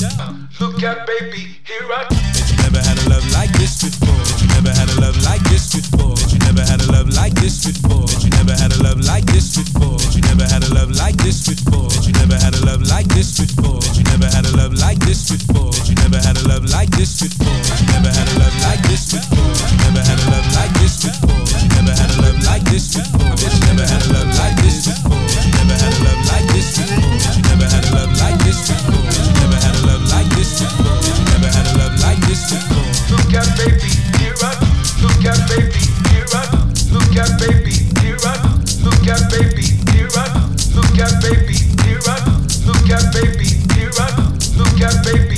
Look 0.00 0.80
at 0.80 1.04
baby, 1.04 1.60
here 1.68 1.84
I 1.92 2.08
you 2.08 2.56
never 2.64 2.80
had 2.80 2.96
a 3.04 3.12
love 3.12 3.28
like 3.36 3.52
this 3.60 3.84
before. 3.84 4.16
You 4.40 4.48
never 4.56 4.72
had 4.72 4.88
a 4.88 4.96
love 4.96 5.20
like 5.28 5.44
this 5.52 5.76
before. 5.76 6.16
You 6.32 6.40
never 6.40 6.64
had 6.64 6.80
a 6.80 6.88
love 6.88 7.12
like 7.12 7.36
this 7.36 7.68
before. 7.68 8.08
You 8.24 8.32
never 8.32 8.56
had 8.56 8.72
a 8.72 8.80
love 8.80 9.04
like 9.04 9.28
this 9.28 9.60
before. 9.60 10.00
You 10.16 10.24
never 10.24 10.48
had 10.48 10.64
a 10.64 10.72
love 10.72 10.96
like 10.96 11.20
this 11.20 11.44
before. 11.44 11.92
You 12.00 12.16
never 12.16 12.32
had 12.40 12.56
a 12.56 12.64
love 12.64 12.80
like 12.80 13.04
this 13.12 13.36
before. 13.36 13.76
You 13.92 14.02
never 14.08 14.24
had 14.24 14.48
a 14.48 14.56
love 14.56 14.72
like 14.72 14.96
this 15.04 15.28
before. 15.28 15.68
You 15.84 15.92
never 16.00 16.16
had 16.16 16.40
a 16.40 16.48
love 16.48 16.64
like 16.64 16.88
this 16.96 17.12
before. 17.20 17.52
You 17.60 17.92
never 17.92 18.00
had 18.00 18.24
a 18.24 18.32
love 18.40 18.48
like 18.56 18.80
this 18.88 19.04
before. 19.12 19.60
You 19.76 19.76
never 19.84 20.00
had 20.00 20.16
a 20.16 20.24
love 20.32 20.48
like 20.56 20.72
this 20.80 20.96
before. 21.04 21.44
You 21.60 21.68
never 21.76 21.92
had 21.92 22.08
a 22.08 22.16
love 22.24 22.40
like 22.48 22.64
this 22.64 22.88
before. 22.88 23.36
Bet 23.36 23.52
you 23.52 23.60
never 23.68 23.84
had 23.84 24.00
a 24.00 24.12
love 24.16 24.32
like 24.32 24.56
this 24.64 24.80
before. 24.88 25.20
Bet 25.20 25.44
you 25.44 25.52
never 25.60 25.76
had 25.76 25.92
a 25.92 26.00
love 26.08 26.22
like 26.24 26.46
this 26.48 26.66
before. 26.72 27.12
Bet 27.20 27.36
you 27.36 27.42
never 27.44 27.68
had 27.68 27.84
a 27.84 27.92
love 27.92 28.12
like 28.16 28.38
this 28.40 28.64
before. 28.64 28.99
Never 30.60 31.48
had 31.48 31.66
a 31.72 31.78
love 31.78 31.96
like 32.02 32.20
this 32.28 32.52
before. 32.52 32.90
Look 33.10 33.32
at 33.34 33.48
baby, 33.56 33.90
here 34.20 34.36
I 34.42 34.52
Look 35.02 35.24
at 35.24 35.40
baby, 35.48 35.82
here 36.12 36.26
I 36.30 36.46
Look 36.92 37.16
at 37.16 37.38
baby, 37.40 37.72
here 38.02 38.18
I 38.22 38.36
Look 38.84 39.06
at 39.08 39.30
baby, 39.30 39.64
here 39.94 40.10
I 40.12 40.28
Look 40.74 40.98
at 40.98 41.22
baby, 41.22 41.56
here 41.82 42.00
I 42.04 42.20
Look 42.66 42.90
at 42.90 43.12
baby, 43.12 43.46
here 43.74 43.90
I 43.98 44.08
Look 44.56 44.80
at 44.80 45.04
baby, 45.04 45.29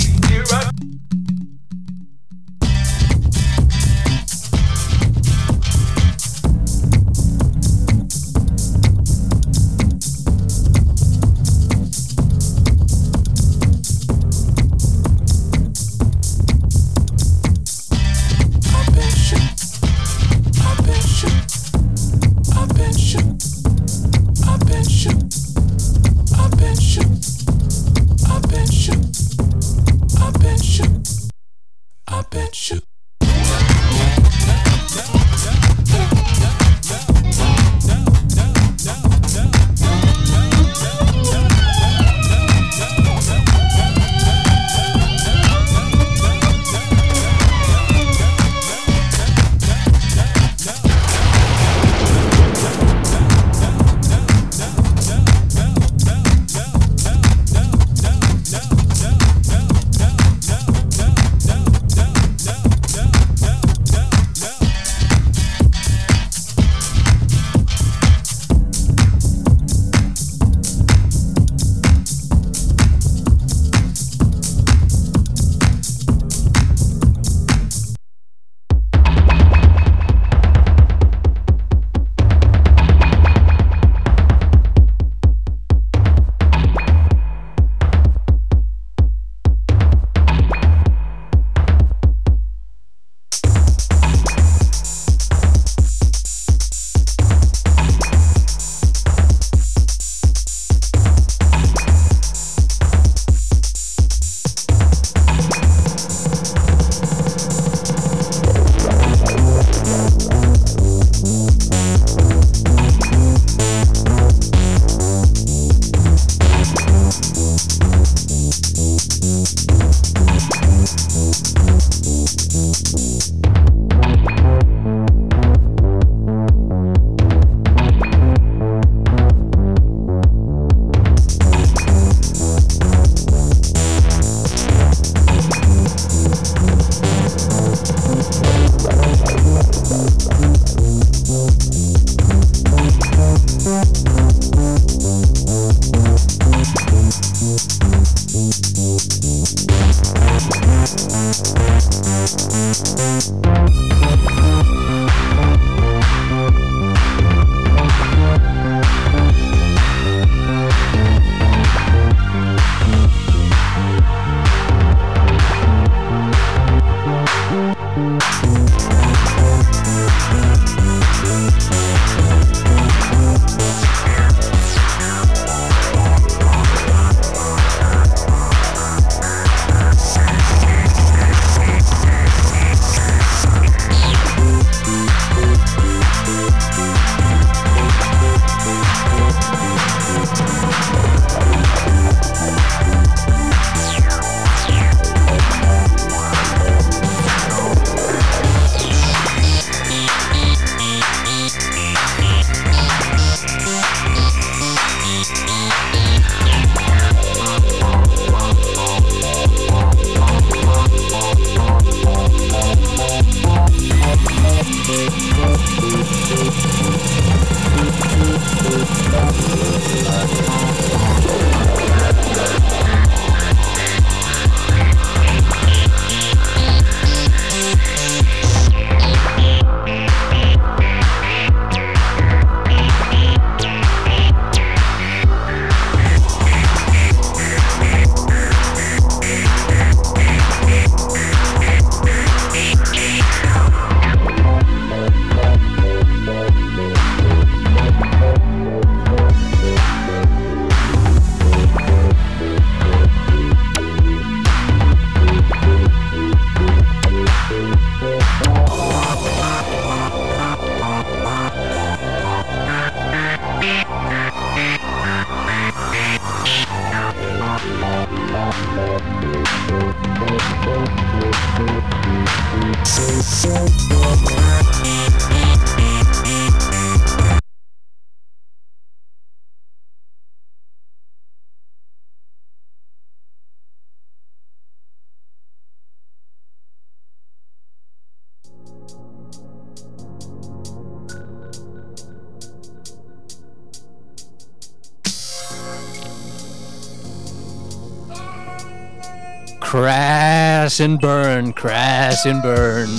Crash 299.73 300.81
and 300.81 301.01
burn, 301.01 301.51
crash 301.55 302.27
and 302.27 302.43
burn 302.43 302.91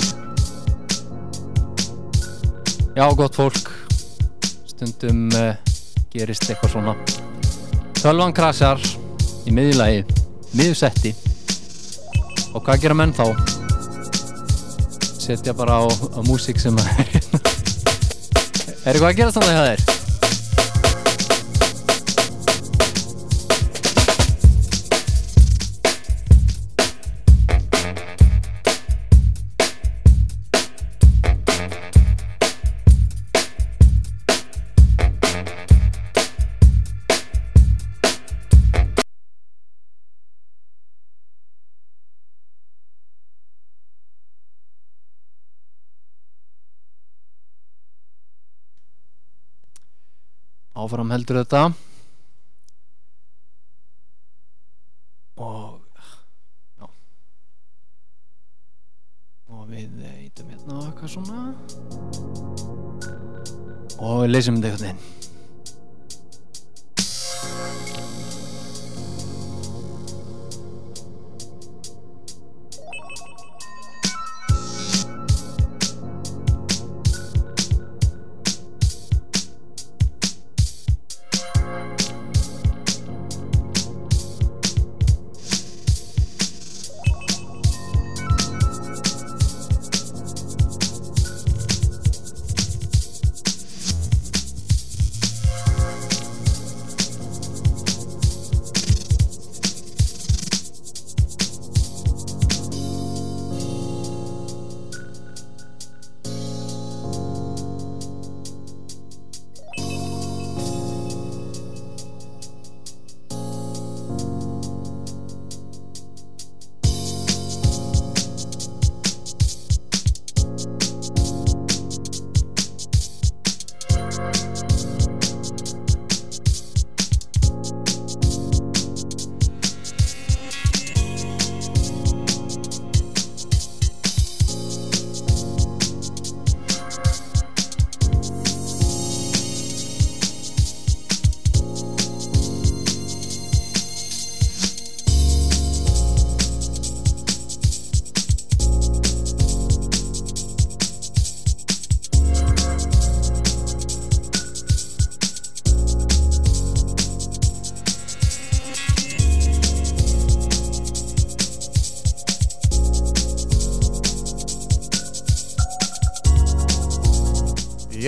Já, 2.96 3.14
gott 3.14 3.36
fólk 3.36 3.70
Stundum 4.66 5.30
uh, 5.38 5.54
gerist 6.10 6.50
eitthvað 6.50 6.74
svona 6.74 6.96
Tölvan 8.00 8.34
krasjar 8.34 8.82
í 9.46 9.54
miðjulagi 9.54 10.02
miðjusetti 10.58 11.14
og 12.58 12.66
hvað 12.66 12.82
gera 12.88 12.98
menn 12.98 13.14
þá? 13.14 13.30
Setja 15.22 15.54
bara 15.54 15.78
á, 15.78 15.86
á 15.86 16.20
músík 16.26 16.58
sem 16.58 16.74
er 16.82 16.90
Er 18.82 18.96
eitthvað 18.98 19.12
að 19.14 19.20
gera 19.22 19.36
þannig 19.38 19.54
að 19.54 19.62
það 19.62 19.76
er? 19.76 19.93
Áfram 50.94 51.10
heldur 51.10 51.40
þetta. 51.40 51.60
Og 55.42 55.80
já. 56.78 56.90
Og 59.50 59.64
við 59.72 60.04
ítum 60.28 60.54
hérna 60.54 60.78
á 60.78 60.82
eitthvað 60.86 61.16
svona. 61.16 61.42
Og 63.98 64.30
leysum 64.30 64.62
þetta 64.62 64.70
eitthvað 64.70 64.88
inn 64.94 65.13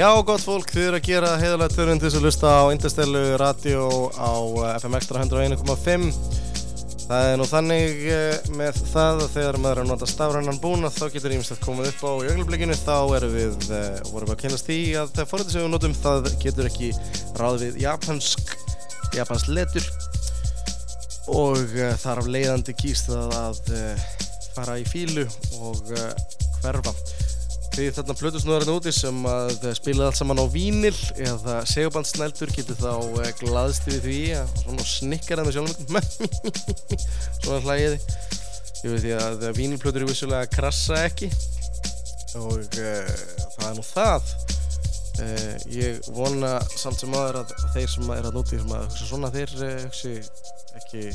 Já, 0.05 0.11
gott 0.21 0.43
fólk, 0.45 0.69
þið 0.69 0.83
eru 0.85 0.97
að 0.99 1.07
gera 1.07 1.67
til 1.73 1.85
þess 1.97 2.15
að 2.19 2.25
lusta 2.27 2.49
á 2.61 2.63
Interstellu 2.69 3.21
Radio 3.41 3.85
á 4.13 4.37
eh, 4.37 4.75
FM 4.77 4.97
Extra 4.99 5.23
101.5 5.23 6.03
Það 7.07 7.29
er 7.31 7.39
nú 7.41 7.47
þannig 7.49 8.03
eh, 8.13 8.51
með 8.53 8.77
það 8.91 9.23
að 9.23 9.33
þegar 9.33 9.57
maður 9.63 9.79
er 9.79 9.81
að 9.81 9.89
nota 9.89 10.09
stafrænan 10.11 10.59
búna 10.61 10.91
þá 10.93 11.07
getur 11.15 11.33
ímest 11.33 11.55
að 11.55 11.63
komið 11.63 11.89
upp 11.89 12.05
á 12.05 12.11
í 12.21 12.29
augnablikinu. 12.35 12.77
Þá 12.83 12.99
erum 13.17 13.33
við, 13.33 13.57
eh, 13.79 13.97
vorum 14.11 14.29
við 14.29 14.35
að 14.35 14.43
kynast 14.43 14.69
því 14.69 14.77
að 15.01 15.15
það 15.17 15.31
forrið 15.31 15.51
sem 15.55 15.65
við 15.65 15.73
notum 15.73 15.97
það 16.03 16.29
getur 16.45 16.69
ekki 16.69 16.91
ráð 17.41 17.59
við 17.65 17.81
japansk 17.87 18.55
japansk 19.17 19.51
letur. 19.57 19.89
Og 21.33 21.75
þar 22.05 22.21
af 22.21 22.29
leiðandi 22.29 22.77
kýst 22.77 23.09
það 23.09 23.35
að 23.41 23.75
fara 24.53 24.77
í 24.77 24.85
fílu 24.85 25.25
og 25.57 25.95
Því 27.75 27.89
þarna 27.91 28.13
plötusnúðarinn 28.15 28.71
úti 28.71 28.91
sem 28.95 29.17
að 29.27 29.65
spila 29.75 30.05
allt 30.07 30.15
saman 30.15 30.39
á 30.39 30.47
vínil 30.47 30.93
eða 31.19 31.57
segubandsnældur 31.67 32.53
getur 32.55 32.77
þá 32.79 32.93
uh, 33.03 33.25
glaðst 33.41 33.89
við 33.89 33.97
því 34.05 34.19
að 34.37 34.53
svona 34.61 34.85
snikkar 34.87 35.41
það 35.41 35.49
með 35.49 35.57
sjálfum. 35.57 35.99
Svona 37.41 37.59
hlægiði 37.65 37.99
ég 38.85 38.93
veit 38.93 39.03
því 39.03 39.13
að 39.17 39.45
vínilplötur 39.59 40.05
eru 40.05 40.09
vissulega 40.13 40.47
krassa 40.55 41.01
ekki. 41.09 41.27
Og 42.39 42.63
uh, 42.63 43.13
það 43.57 43.67
er 43.67 43.75
nú 43.75 43.87
það. 43.91 44.33
Uh, 45.19 45.53
ég 45.75 46.11
vona 46.15 46.55
samt 46.79 47.03
sem 47.03 47.19
aður 47.19 47.43
að 47.43 47.55
þeir 47.75 47.91
sem 47.97 48.11
er 48.15 48.29
að 48.31 48.39
núti 48.39 48.61
sem 48.63 48.75
að 48.77 48.87
hugsa 48.87 49.11
svona 49.11 49.35
þeir 49.35 49.57
hugsi 49.83 50.17
ekki 50.79 51.09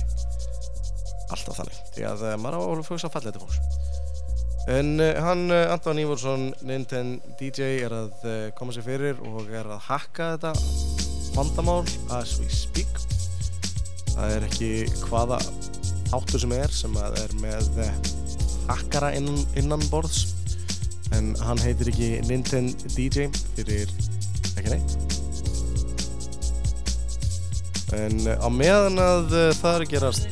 alltaf 1.33 1.63
þannig. 1.63 1.85
Því 1.97 2.11
að 2.13 2.33
maður 2.37 2.61
á 2.61 2.63
að 2.69 2.91
hugsa 2.91 3.17
fallega 3.17 3.39
til 3.39 3.49
fólks 3.49 3.80
En 4.71 5.01
uh, 5.01 5.15
hann, 5.19 5.51
uh, 5.51 5.73
Anton 5.73 5.99
Ívorsson, 5.99 6.55
Nintendo 6.63 7.19
DJ, 7.41 7.81
er 7.83 7.95
að 7.95 8.13
uh, 8.23 8.35
koma 8.55 8.71
sér 8.71 8.85
fyrir 8.87 9.19
og 9.27 9.49
er 9.51 9.67
að 9.67 9.81
hakka 9.89 10.29
þetta 10.37 10.53
vandamál 11.35 11.83
as 12.15 12.37
we 12.39 12.47
speak. 12.55 13.01
Það 14.13 14.37
er 14.37 14.47
ekki 14.47 14.71
hvaða 15.09 15.41
áttur 16.15 16.45
sem 16.45 16.55
er 16.55 16.71
sem 16.75 16.95
að 17.03 17.19
er 17.25 17.35
með 17.43 17.83
uh, 17.83 17.91
hakkara 18.69 19.11
innan, 19.19 19.43
innan 19.59 19.83
borðs 19.91 20.37
en 21.19 21.33
hann 21.43 21.59
heitir 21.65 21.91
ekki 21.91 22.13
Nintendo 22.29 22.95
DJ 22.95 23.27
fyrir 23.57 23.91
ekki 24.55 24.77
neitt. 24.77 24.91
En 27.99 28.23
á 28.39 28.49
meðan 28.55 29.03
að 29.03 29.35
það 29.59 29.81
er 29.81 29.91
gerast 29.97 30.31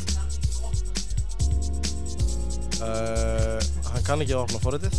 kann 4.08 4.24
ekki 4.24 4.32
að 4.32 4.46
opna 4.46 4.60
forritið. 4.62 4.94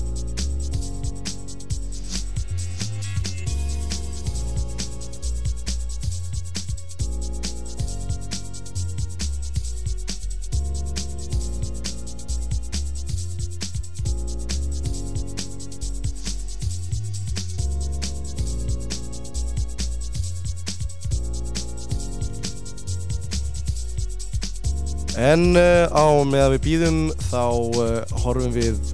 En 25.20 25.58
uh, 25.58 25.90
á 25.92 26.06
með 26.26 26.46
að 26.46 26.54
við 26.54 26.62
býðum 26.64 27.02
þá 27.28 27.44
uh, 27.50 28.22
horfum 28.24 28.54
við 28.56 28.89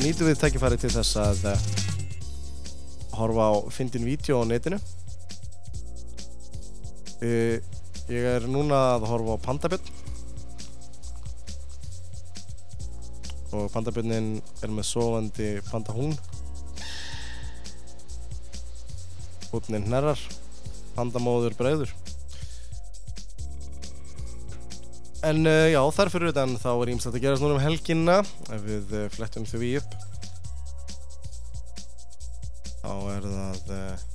þá 0.00 0.06
nýtum 0.06 0.28
við 0.30 0.38
tækifæri 0.40 0.76
til 0.80 0.88
þess 0.94 1.16
að 1.20 1.40
uh, 1.50 1.64
horfa 3.18 3.48
á 3.52 3.54
fyndin 3.68 4.06
vídeo 4.08 4.38
á 4.40 4.48
netinu. 4.48 4.78
Uh, 7.20 7.60
Ég 8.08 8.24
er 8.24 8.46
núna 8.48 8.78
að 8.96 9.04
horfa 9.10 9.36
á 9.36 9.44
Pandabjörn 9.44 9.90
og 13.60 13.68
pandabjörnin 13.74 14.32
er 14.64 14.72
með 14.72 14.88
sofandi 14.88 15.50
pandahún 15.68 16.16
húnnin 19.52 19.84
hnerrar. 19.84 20.24
Pandamóður 20.96 21.54
breiður 21.60 21.94
en 25.26 25.44
uh, 25.44 25.66
já, 25.68 25.80
þar 25.92 26.10
fyrir 26.12 26.30
utan 26.32 26.54
þá 26.60 26.70
er 26.72 26.90
ímst 26.94 27.08
að 27.10 27.18
gerast 27.20 27.44
núna 27.44 27.58
um 27.58 27.62
helginna 27.62 28.20
ef 28.24 28.62
við 28.64 28.94
uh, 28.96 29.08
flettum 29.12 29.44
því 29.48 29.72
upp 29.80 29.96
þá 32.80 32.92
er 33.16 33.26
það 33.26 33.74
uh, 33.76 34.06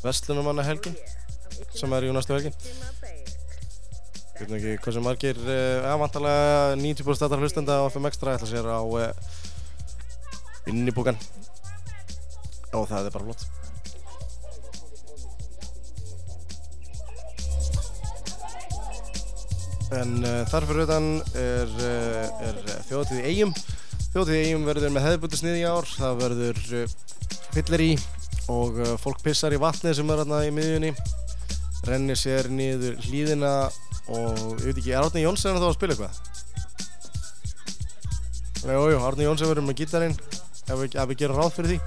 Vestlunumanna 0.00 0.64
helgin 0.64 0.96
sem 1.76 1.92
er 1.96 2.08
í 2.08 2.12
næstu 2.14 2.36
helgin 2.36 2.56
Ég 4.40 4.48
veit 4.48 4.54
ekki 4.56 4.76
hversu 4.86 5.02
margir 5.04 5.40
uh, 5.44 5.88
aðvantalega 5.90 6.76
90% 6.80 7.20
stættar 7.20 7.44
hlustenda 7.44 7.80
á 7.80 7.88
FM 7.88 8.08
Extra 8.08 8.36
ætla 8.36 8.48
sér 8.48 8.68
á 8.68 8.80
innibúkan 10.68 11.16
og 12.76 12.86
það 12.88 13.08
er 13.08 13.16
bara 13.16 13.26
flott 13.30 13.59
En 19.90 20.20
uh, 20.22 20.44
þar 20.46 20.66
fyrir 20.68 20.84
utan 20.84 21.06
er, 21.34 21.70
uh, 21.82 22.46
er 22.46 22.58
þjóðatíð 22.86 23.18
í 23.18 23.30
eigum 23.32 23.54
Þjóðatíð 24.10 24.36
í 24.36 24.44
eigum 24.46 24.66
verður 24.68 24.92
með 24.94 25.06
hefðbundu 25.06 25.38
sniði 25.38 25.64
ár. 25.66 25.88
Það 25.90 26.20
verður 26.20 26.60
uh, 26.78 26.92
fyllir 27.56 27.82
í 27.82 27.90
og 28.50 28.78
fólk 28.98 29.20
pissar 29.22 29.54
í 29.54 29.60
vatnið 29.62 29.96
sem 29.98 30.08
er 30.10 30.22
hérna 30.22 30.40
í 30.46 30.50
miðjunni. 30.54 30.90
Rennir 31.86 32.18
sér 32.18 32.48
niður 32.50 32.96
hlýðina 33.06 33.52
og 34.10 34.40
ég 34.58 34.64
veit 34.64 34.80
ekki, 34.80 34.90
er 34.90 35.06
Árni 35.06 35.22
Jónsson 35.22 35.58
þá 35.58 35.68
að 35.68 35.76
spila 35.76 35.94
eitthvað? 35.94 36.14
Jú, 38.66 38.82
jú, 38.90 38.98
Árni 39.06 39.26
Jónsson 39.26 39.52
verður 39.52 39.68
með 39.68 39.78
gítarinn. 39.82 40.18
Ef 40.66 40.76
við, 40.82 40.98
ef 40.98 41.10
við 41.12 41.20
gerum 41.22 41.38
ráð 41.38 41.54
fyrir 41.58 41.70
því. 41.70 41.78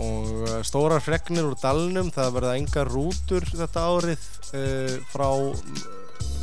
Og 0.00 0.64
stórar 0.64 1.04
fregnir 1.04 1.48
úr 1.50 1.56
dalnum. 1.60 2.12
Það 2.14 2.36
verða 2.38 2.56
engar 2.62 2.92
rútur 2.92 3.48
þetta 3.52 3.88
árið 3.92 4.28
frá 5.12 5.28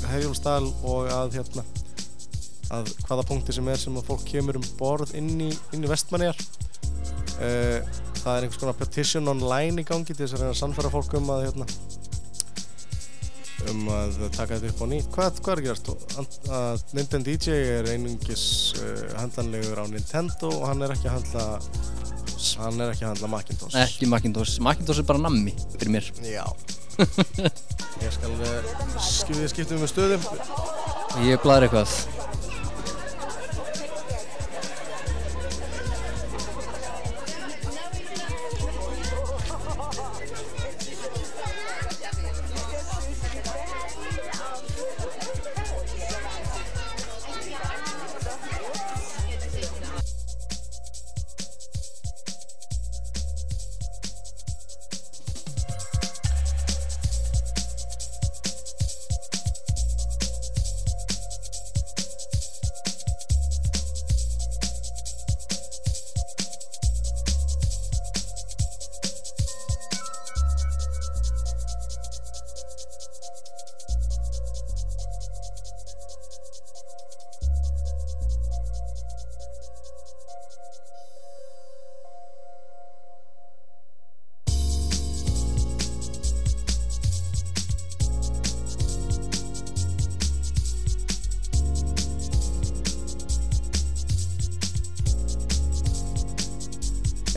Hefjólsdal 0.07 0.63
og 0.87 1.09
að 1.11 1.37
hérna 1.39 1.63
að 2.77 2.89
hvaða 3.07 3.23
punkti 3.29 3.53
sem 3.55 3.67
er 3.71 3.79
sem 3.79 3.95
að 3.95 4.09
fólk 4.09 4.25
kemur 4.27 4.57
um 4.59 4.65
borð 4.79 5.13
inn 5.15 5.29
í, 5.45 5.49
í 5.71 5.79
vestmanniðar 5.87 6.35
uh, 6.41 7.79
það 8.19 8.33
er 8.33 8.47
einhvers 8.47 8.59
konar 8.59 8.75
petition 8.79 9.31
online 9.31 9.83
í 9.83 9.87
gangi 9.87 10.11
til 10.11 10.19
þess 10.25 10.35
að 10.35 10.41
reyna 10.43 10.55
að 10.55 10.59
sannfæra 10.61 10.91
fólk 10.91 11.15
um 11.21 11.31
að 11.35 11.45
hérna 11.47 11.67
um 13.71 13.87
að 13.91 14.17
taka 14.35 14.57
þetta 14.59 14.69
upp 14.71 14.81
á 14.83 14.87
nýtt. 14.91 15.07
Hvað, 15.15 15.39
hvað 15.43 15.53
er 15.57 15.61
gerast? 15.65 15.87
Að- 16.21 16.35
að 16.55 16.83
Nintendo 16.95 17.25
DJ 17.31 17.55
er 17.79 17.89
einungis 17.91 18.43
uh, 18.79 19.17
handlanlegur 19.19 19.81
á 19.81 19.85
Nintendo 19.91 20.51
og 20.53 20.67
hann 20.69 20.85
er 20.85 20.93
ekki 20.95 21.09
að 21.09 21.17
handla 21.17 21.45
hann 22.61 22.79
er 22.83 22.93
ekki 22.93 23.03
að 23.07 23.11
handla 23.15 23.29
Macintosh. 23.33 23.75
Ekki 23.81 24.07
Macintosh, 24.11 24.59
Macintosh 24.63 25.01
er 25.01 25.07
bara 25.09 25.23
nammi 25.25 25.51
fyrir 25.73 25.91
mér. 25.97 26.07
Já 26.23 26.45
ég 26.97 28.11
skal 28.13 28.31
sk- 29.01 29.35
við 29.37 29.49
skiptum 29.53 29.81
með 29.83 29.91
stöðum 29.91 30.23
Ég 31.27 31.41
blæðir 31.43 31.67
eitthvað 31.67 31.91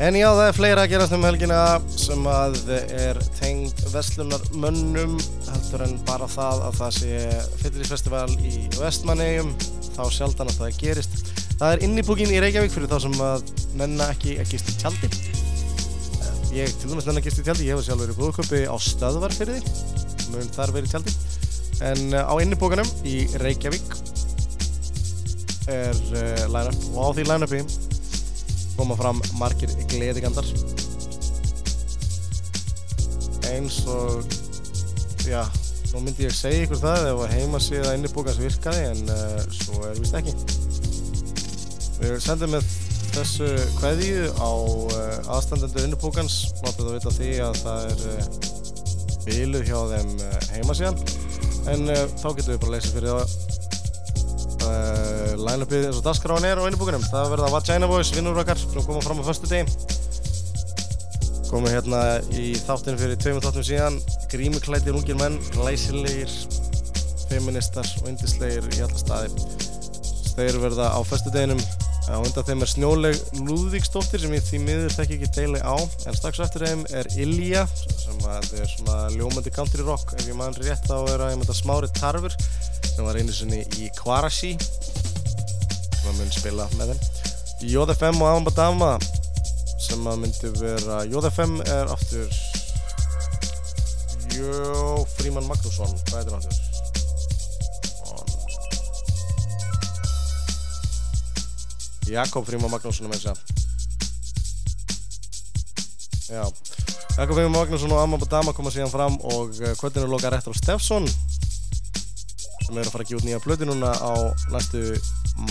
En 0.00 0.16
já, 0.16 0.30
það 0.32 0.46
er 0.46 0.54
fleira 0.56 0.84
að 0.86 0.92
gerast 0.94 1.12
um 1.12 1.24
helgina 1.28 1.56
sem 1.92 2.22
að 2.24 2.54
er 2.72 3.18
tengd 3.36 3.82
Vestlunar 3.92 4.46
mönnum 4.56 5.18
heldur 5.44 5.82
en 5.84 5.98
bara 6.08 6.24
það 6.30 6.62
að 6.70 6.78
það 6.78 6.94
sé 6.96 7.18
Fyllisfestival 7.60 8.30
í 8.40 8.52
Vestmannegjum 8.78 9.50
þá 9.92 10.00
sjaldan 10.16 10.48
að 10.48 10.62
það 10.62 10.78
gerist. 10.80 11.18
Það 11.60 11.74
er 11.74 11.84
innibúkin 11.84 12.32
í 12.32 12.40
Reykjavík 12.40 12.72
fyrir 12.72 12.88
þá 12.88 13.04
sem 13.04 13.18
að 13.26 13.44
menna 13.76 14.06
ekki 14.14 14.38
að 14.40 14.54
gist 14.54 14.72
í 14.72 14.78
tjaldi. 14.80 15.10
Ég 16.56 16.72
til 16.80 16.94
dæmis 16.94 17.10
nenni 17.10 17.20
að 17.20 17.28
gist 17.28 17.42
í 17.42 17.46
tjaldi, 17.50 17.68
ég 17.68 17.76
hefur 17.76 17.88
sjálfur 17.90 18.14
í 18.14 18.16
brúðköpi 18.22 18.62
á 18.72 18.76
stöðvarfyrði, 18.80 19.60
mun 20.32 20.50
þar 20.56 20.74
verið 20.78 20.88
í 20.88 20.94
tjaldi. 20.94 21.16
En 21.90 22.16
uh, 22.16 22.24
á 22.24 22.34
innibúkanum 22.40 22.88
í 23.04 23.18
Reykjavík 23.44 23.92
er 25.68 25.92
uh, 25.92 26.48
line-up 26.56 26.88
og 26.96 27.04
á 27.04 27.08
því 27.20 27.28
line-upi 27.34 27.64
koma 28.80 28.96
fram 28.96 29.18
margir 29.36 29.72
gleðigandar. 29.90 30.46
Eins 33.50 33.80
og 33.90 34.24
já, 35.26 35.42
nú 35.90 36.00
myndi 36.06 36.24
ég 36.24 36.32
segja 36.32 36.64
ykkur 36.64 36.80
það 36.80 37.08
ef 37.10 37.20
að 37.26 37.34
heimasíða 37.34 37.92
innibókans 37.98 38.40
virkaði 38.40 38.86
en 38.94 39.02
uh, 39.12 39.42
svo 39.52 39.82
er 39.84 40.00
vist 40.00 40.16
ekki. 40.16 40.32
Við 42.00 42.16
sendum 42.24 42.54
með 42.54 42.72
þessu 43.10 43.50
kveðju 43.76 44.30
á 44.40 44.50
uh, 44.54 45.34
aðstandendur 45.36 45.84
innibókans 45.84 46.40
láttu 46.62 46.86
það 46.86 46.96
vita 46.96 47.14
því 47.18 47.30
að 47.50 47.60
það 47.60 47.88
er 47.90 48.00
uh, 48.14 48.18
biluð 49.26 49.68
hjá 49.68 49.78
þeim 49.92 50.16
heimasíðan. 50.54 51.04
En 51.68 51.84
þá 52.16 52.28
getum 52.32 52.54
við 52.54 52.62
bara 52.62 52.70
að 52.70 52.74
leysa 52.78 52.96
fyrir 52.96 53.12
það 53.12 54.99
line-upið 55.38 55.88
eins 55.90 56.00
og 56.00 56.06
dagskráin 56.06 56.46
er 56.48 56.58
á 56.58 56.66
innibúkunum 56.66 57.04
það 57.10 57.34
verða 57.36 57.52
Vagina 57.54 57.90
Boys, 57.90 58.14
vinnur 58.16 58.40
okkar 58.42 58.58
sem 58.58 58.86
koma 58.86 59.02
fram 59.04 59.22
á 59.22 59.28
föstu 59.30 59.50
degi 59.50 59.98
komum 61.50 61.66
hérna 61.72 62.20
í 62.38 62.52
þáttinu 62.62 62.98
fyrir 63.00 63.18
tveimur 63.18 63.42
þáttum 63.42 63.64
síðan 63.66 63.96
grímuklætir 64.30 64.94
ungir 64.94 65.18
menn, 65.18 65.38
glæsilegir 65.56 66.30
feministar 67.26 67.86
og 68.00 68.10
yndislegir 68.12 68.66
í 68.76 68.82
alla 68.84 68.98
staði. 68.98 69.46
Þeir 70.36 70.60
verða 70.62 70.92
á 70.94 71.00
föstu 71.06 71.32
deginum 71.34 71.58
á 72.06 72.18
undan 72.18 72.46
þeim 72.46 72.62
er 72.64 72.70
snjóleg 72.70 73.18
Lúðvíksdóttir 73.42 74.22
sem 74.22 74.34
ég 74.34 74.46
því 74.46 74.62
miður 74.62 74.94
þekki 74.94 75.18
ekki 75.18 75.32
deili 75.36 75.62
á. 75.62 75.74
En 76.06 76.18
strax 76.18 76.42
eftir 76.46 76.66
þeim 76.68 76.86
er 76.94 77.10
Ilja 77.18 77.66
sem 77.74 78.22
er 78.30 78.70
svona 78.76 79.10
ljómandi 79.16 79.54
country 79.54 79.86
rock 79.86 80.14
ef 80.18 80.26
ég 80.30 80.38
mann 80.38 80.54
rétt 80.58 80.86
er 80.90 81.18
að 81.26 81.34
ég 81.34 81.42
mynda 81.42 81.56
smári 81.56 81.90
tarfur 81.98 82.34
sem 82.86 83.06
var 83.06 83.18
einu 83.18 83.34
sinni 83.34 83.64
í 83.78 83.90
Kvarashi 83.98 84.54
sem 86.00 86.10
að 86.10 86.18
mun 86.18 86.32
spila 86.32 86.68
með 86.80 86.94
þeim. 86.94 87.00
JFM 87.60 88.22
og 88.24 88.28
Ambadama 88.38 88.94
sem 89.84 90.06
að 90.08 90.20
myndi 90.22 90.48
vera 90.56 91.02
JFM 91.08 91.58
er 91.68 91.90
aftur 91.92 92.28
Jó 94.32 95.04
Fríman 95.16 95.44
Magnússon 95.44 95.92
hvað 96.08 96.16
heitir 96.16 96.32
hann 96.32 96.40
aftur? 96.40 96.56
Jakob 102.10 102.48
Fríman 102.48 102.72
Magnússon 102.72 103.06
er 103.06 103.12
með 103.12 103.20
þess 103.20 103.32
að 103.32 103.38
Já. 106.30 106.44
Jakob 107.18 107.34
Fríman 107.34 107.56
Magnússon 107.58 107.92
og 107.92 108.00
Ambadama 108.06 108.56
koma 108.56 108.72
síðan 108.72 108.94
fram 108.94 109.14
og 109.20 109.52
uh, 109.60 109.76
kvöldinu 109.76 110.08
loka 110.08 110.32
Retro 110.32 110.56
Steffsson 110.56 111.04
sem 111.10 112.78
er 112.78 112.86
að 112.86 112.94
fara 112.94 113.04
að 113.04 113.16
út 113.18 113.26
nýja 113.26 113.44
blödu 113.44 113.64
núna 113.68 113.90
á 113.92 114.32
næstu 114.54 114.94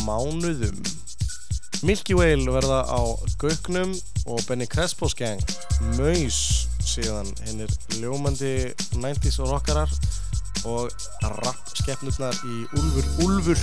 mánuðum. 0.06 0.78
Milky 1.84 2.16
Whale 2.18 2.52
verða 2.52 2.84
á 2.92 3.02
Gauknum 3.40 3.94
og 4.28 4.42
Benny 4.48 4.68
Crespos 4.68 5.16
gang 5.16 5.40
Maus 5.96 6.68
síðan 6.84 7.30
hinn 7.46 7.64
er 7.64 7.76
ljómandi 8.02 8.74
90s 9.00 9.40
og 9.40 9.54
rockarar 9.54 9.94
og 10.68 10.92
rap 11.40 11.72
skeppnurnar 11.80 12.36
í 12.44 12.66
Úlfur 12.76 13.08
Úlfur 13.24 13.62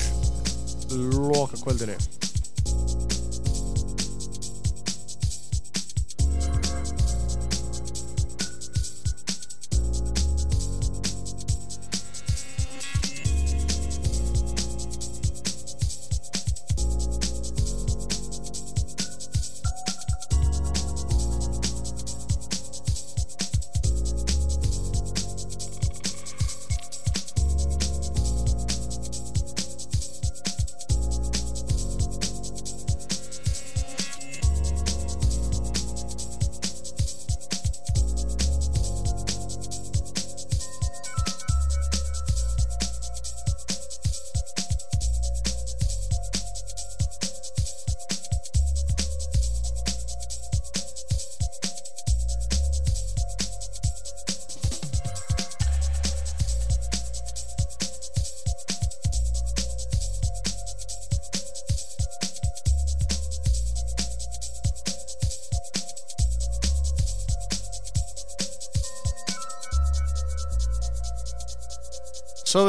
loka 0.96 1.60
kvöldinu 1.60 1.96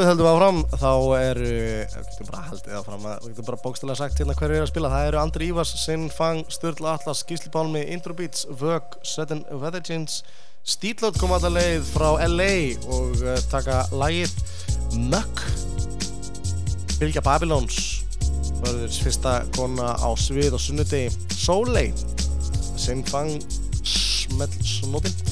við 0.08 0.14
höldum 0.14 0.28
áfram, 0.30 0.58
þá 0.80 0.92
eru, 1.18 1.48
við 1.92 2.04
getum 2.08 2.28
bara 2.30 2.42
haldið 2.46 2.76
áfram, 2.78 3.02
við 3.04 3.26
getum 3.28 3.46
bara 3.48 3.58
bókstælega 3.60 3.98
sagt 3.98 4.20
hérna 4.22 4.36
hverju 4.38 4.56
er 4.56 4.64
að 4.64 4.70
spila. 4.70 4.90
Það 4.94 5.08
eru 5.08 5.18
Andri 5.20 5.48
Ívars, 5.50 5.72
Sinn 5.82 6.06
Fang, 6.14 6.40
Sturla 6.48 6.94
Atlas, 6.96 7.20
Gísli 7.28 7.52
Pálmi, 7.52 7.82
Intro 7.92 8.16
Beats, 8.16 8.46
Vög, 8.48 8.96
Sudden 9.04 9.44
Weather 9.52 9.84
Change, 9.84 10.22
Stílót 10.64 11.20
kom 11.20 11.34
alla 11.36 11.50
leið 11.52 11.84
frá 11.92 12.08
LA 12.24 12.48
og 12.88 13.20
uh, 13.20 13.36
taka 13.52 13.82
lagið 13.92 14.32
Muck. 15.12 15.44
Bylgja 16.96 17.24
Babylons, 17.24 17.82
verður 18.64 19.00
fyrsta 19.04 19.38
kona 19.58 19.92
á 19.92 20.08
svið 20.16 20.56
og 20.56 20.62
sunnudegi, 20.64 21.12
Soleil, 21.36 21.92
Sinn 22.80 23.04
Fang, 23.12 23.36
Smell 23.84 24.56
Snótin. 24.64 25.27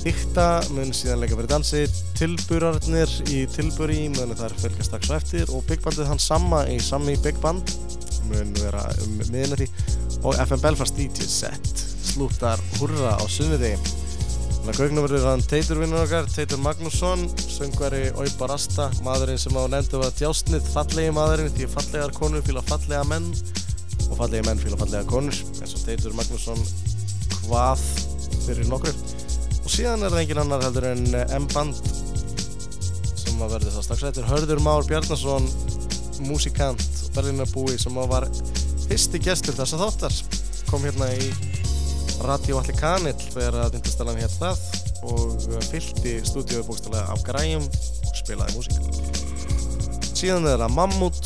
Dikta 0.00 0.62
mun 0.72 0.94
síðan 0.96 1.20
leika 1.20 1.36
fyrir 1.36 1.50
dansi 1.50 1.80
Tilburarnir 2.16 3.10
í 3.28 3.42
Tilbury 3.52 4.06
mun 4.14 4.32
þar 4.38 4.54
fylgja 4.62 4.86
strax 4.86 5.10
á 5.12 5.14
eftir 5.18 5.52
og 5.52 5.66
Big 5.68 5.82
Bandið 5.84 6.08
hans 6.08 6.24
sama 6.30 6.62
í 6.72 6.78
Sammi 6.80 7.18
Big 7.20 7.36
Band 7.42 7.74
mun 8.30 8.54
vera 8.56 8.86
um 9.04 9.18
miðnætti 9.28 9.68
og 10.22 10.40
FM 10.40 10.62
Belfast 10.64 10.96
DJ 10.96 11.28
set 11.28 11.84
slúttar 12.14 12.62
hurra 12.78 13.18
á 13.20 13.24
sunnudegi. 13.28 13.76
Þannig 14.56 14.72
að 14.72 14.80
gögnum 14.80 15.06
verður 15.06 15.28
hann 15.28 15.44
Teitur 15.52 15.80
vinnur 15.80 16.02
okkar, 16.06 16.32
Teitur 16.32 16.60
Magnússon, 16.64 17.28
söngvari 17.48 18.10
Óipa 18.16 18.48
Rasta, 18.50 18.90
maðurinn 19.04 19.40
sem 19.40 19.56
á 19.56 19.64
nefndu 19.68 20.00
var 20.00 20.16
djásnið, 20.16 20.64
fallegi 20.74 21.14
maðurinn 21.16 21.54
því 21.56 21.70
fallegar 21.76 22.16
konur 22.16 22.44
fíla 22.44 22.64
fallega 22.72 23.04
menn 23.08 23.30
og 24.08 24.18
fallegi 24.18 24.48
menn 24.48 24.60
fíla 24.64 24.80
fallega 24.80 25.08
konur 25.12 25.40
eins 25.60 25.76
og 25.76 25.84
Teitur 25.84 26.16
Magnússon 26.16 26.60
hvað 27.46 27.88
fyrir 28.46 28.68
nokkru. 28.68 28.92
og 28.92 29.19
síðan 29.80 30.02
er 30.04 30.12
það 30.12 30.20
engin 30.20 30.38
annar 30.42 30.64
heldur 30.66 30.84
en 30.90 31.06
eh, 31.16 31.30
M-band 31.38 31.78
sem 33.16 33.38
að 33.40 33.52
verði 33.54 33.70
það 33.72 33.84
strax 33.86 34.02
eftir. 34.10 34.26
Hörður 34.28 34.60
Már 34.60 34.84
Bjarnason 34.84 35.46
músikant 36.26 36.82
og 37.06 37.14
berlinarbúi 37.14 37.78
sem 37.80 37.96
að 37.96 38.10
var 38.10 38.26
fyrsti 38.82 39.20
gestur 39.24 39.56
þessa 39.56 39.78
þáttar 39.80 40.18
kom 40.68 40.84
hérna 40.84 41.08
í 41.16 41.30
Radio 42.28 42.58
Alli 42.60 42.74
Kanill 42.76 43.16
þegar 43.22 43.56
að 43.62 43.78
Dindastalan 43.78 44.20
hétt 44.20 44.36
það 44.36 44.60
og 45.14 45.48
eh, 45.48 45.64
fyllti 45.70 46.14
stúdíu 46.28 46.60
bókstælega 46.68 47.16
af 47.16 47.24
græjum 47.24 47.64
og 47.64 48.20
spilaði 48.20 48.58
músík. 48.58 48.84
Síðan 50.12 50.50
er 50.50 50.60
það 50.60 50.76
Mammut 50.76 51.22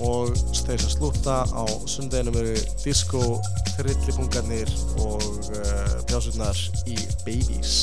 og 0.00 0.32
þeir 0.62 0.80
sem 0.80 0.94
slúta 0.96 1.42
á 1.44 1.64
sundeginum 1.84 2.40
eru 2.40 2.56
disco, 2.86 3.36
trillipungarnir 3.82 4.72
og 5.04 5.26
uh, 5.52 5.96
pjásurnar 6.08 6.58
í 6.86 6.96
Babies. 7.26 7.76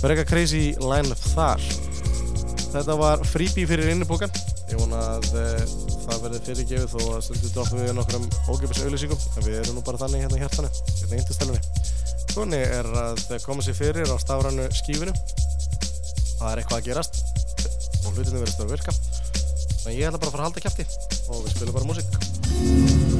Verður 0.00 0.16
eitthvað 0.16 0.30
crazy 0.32 0.64
line-up 0.80 1.28
þar. 1.34 1.68
Þetta 2.74 2.98
var 2.98 3.22
freebie 3.28 3.68
fyrir 3.70 3.92
innibókan 3.92 4.32
ég 4.70 4.80
vona 4.80 5.00
að 5.14 5.26
uh, 5.36 5.74
það 6.04 6.22
verði 6.24 6.40
fyrirgefið 6.48 6.94
að 7.14 7.20
stundu 7.26 7.50
droppum 7.54 7.82
við 7.82 7.92
nokkrum 7.96 8.24
ógefis 8.50 8.80
auðlýsingum 8.84 9.20
en 9.36 9.46
við 9.46 9.60
erum 9.60 9.78
nú 9.78 9.84
bara 9.86 10.00
þannig 10.00 10.24
hérna 10.24 10.38
í 10.38 10.42
hjartanu 10.42 10.70
hérna 10.72 11.14
í 11.14 11.20
indistelunni 11.22 11.92
Þannig 12.34 12.64
er 12.66 12.88
að 12.98 13.20
koma 13.44 13.62
sér 13.62 13.76
fyrir 13.78 14.10
á 14.10 14.16
stafrænu 14.18 14.64
skífinu. 14.74 15.14
Það 16.40 16.48
er 16.50 16.62
eitthvað 16.64 16.80
að 16.80 16.88
gerast 16.88 17.20
og 18.02 18.10
hlutinu 18.10 18.42
verður 18.42 18.66
að 18.66 18.74
virka. 18.74 18.96
Að 19.84 19.94
ég 19.94 20.08
ætla 20.08 20.18
bara 20.18 20.32
að 20.32 20.34
fara 20.34 20.42
að 20.42 20.48
halda 20.48 20.64
kæfti 20.66 20.88
og 21.28 21.44
við 21.44 21.54
spilum 21.54 21.78
bara 21.78 21.92
músík 21.92 23.13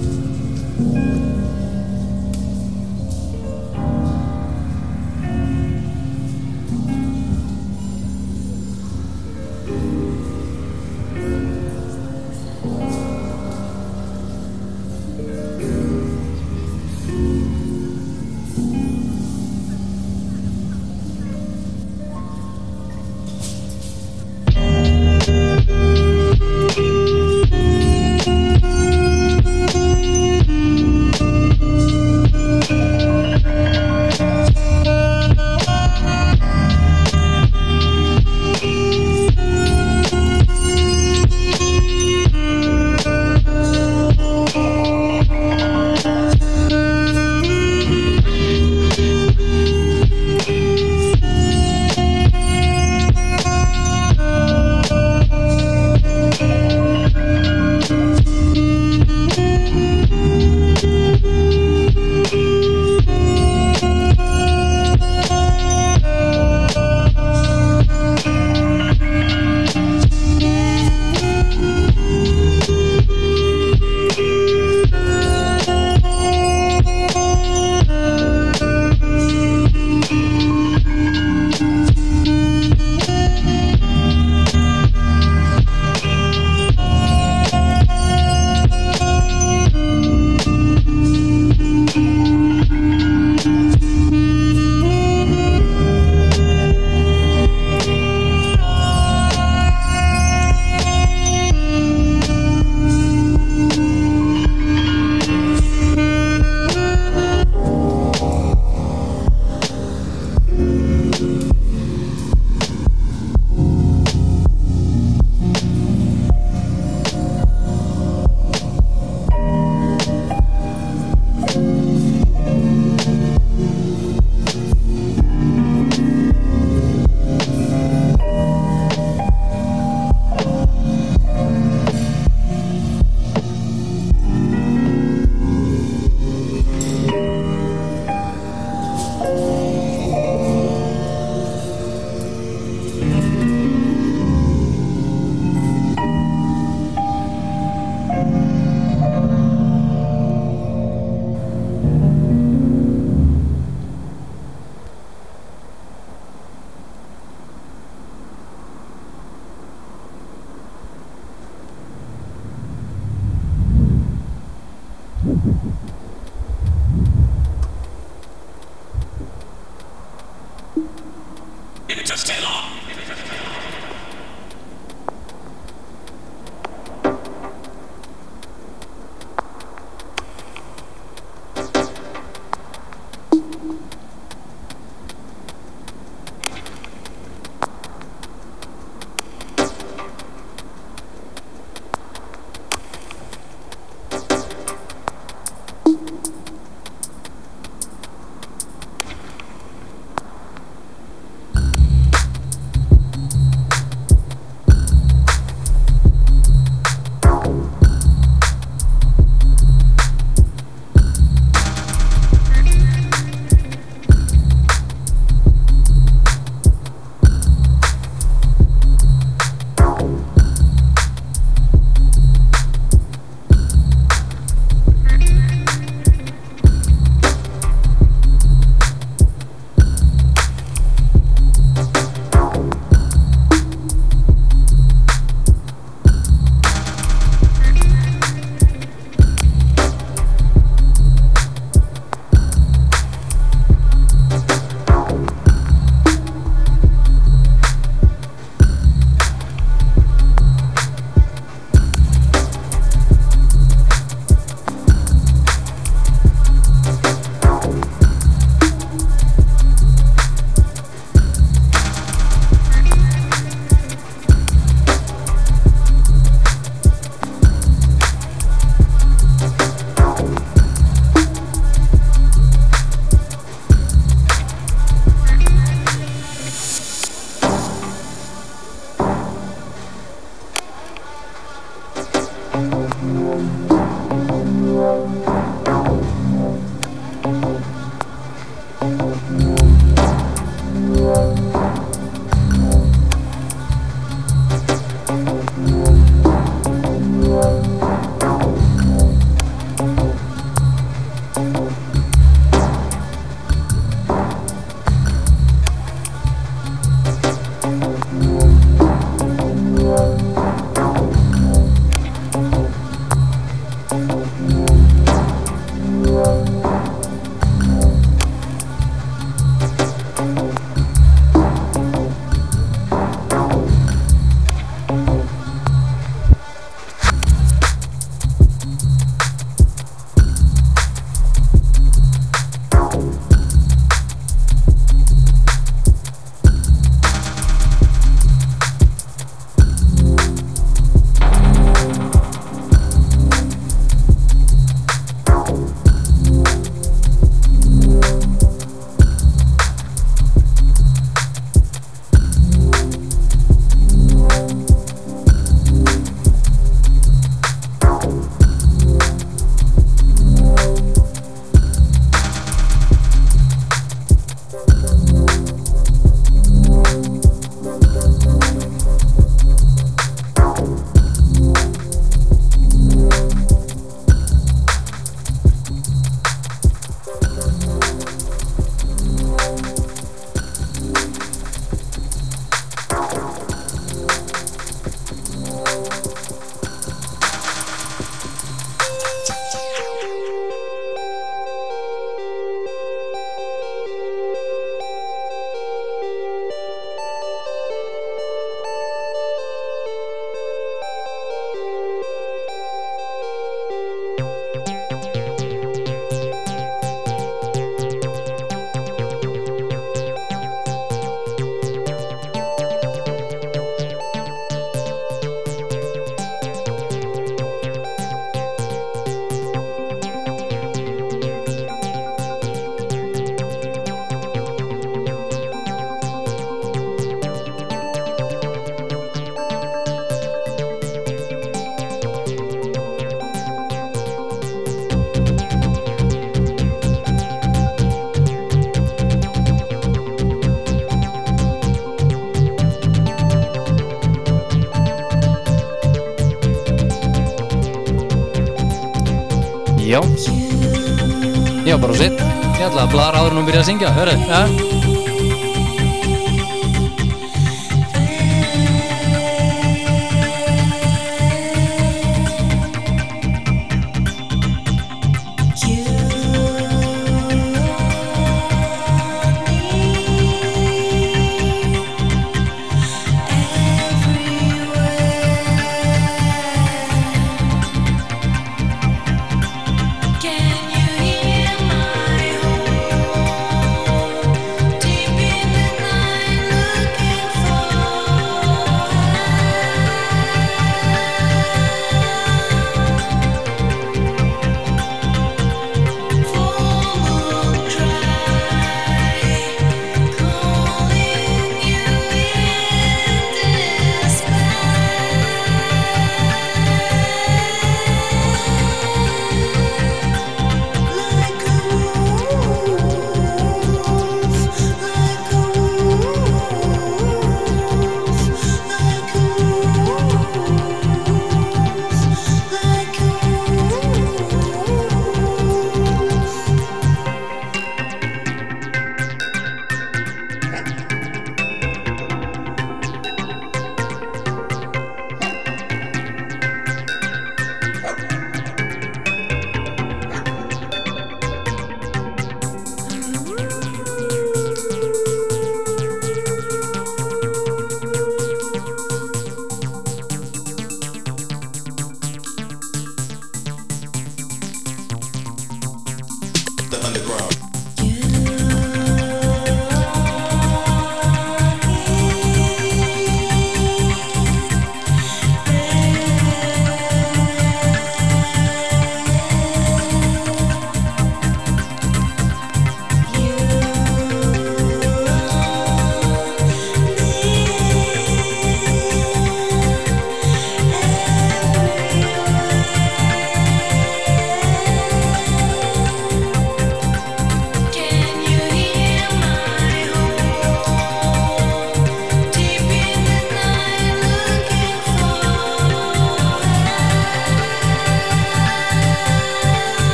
blara 453.44 453.52
áður 453.52 453.52
en 453.52 453.52
hún 453.52 453.52
byrja 453.52 453.60
að 453.60 453.68
syngja 453.68 453.90
Hörru, 453.92 454.16
ja 454.28 454.53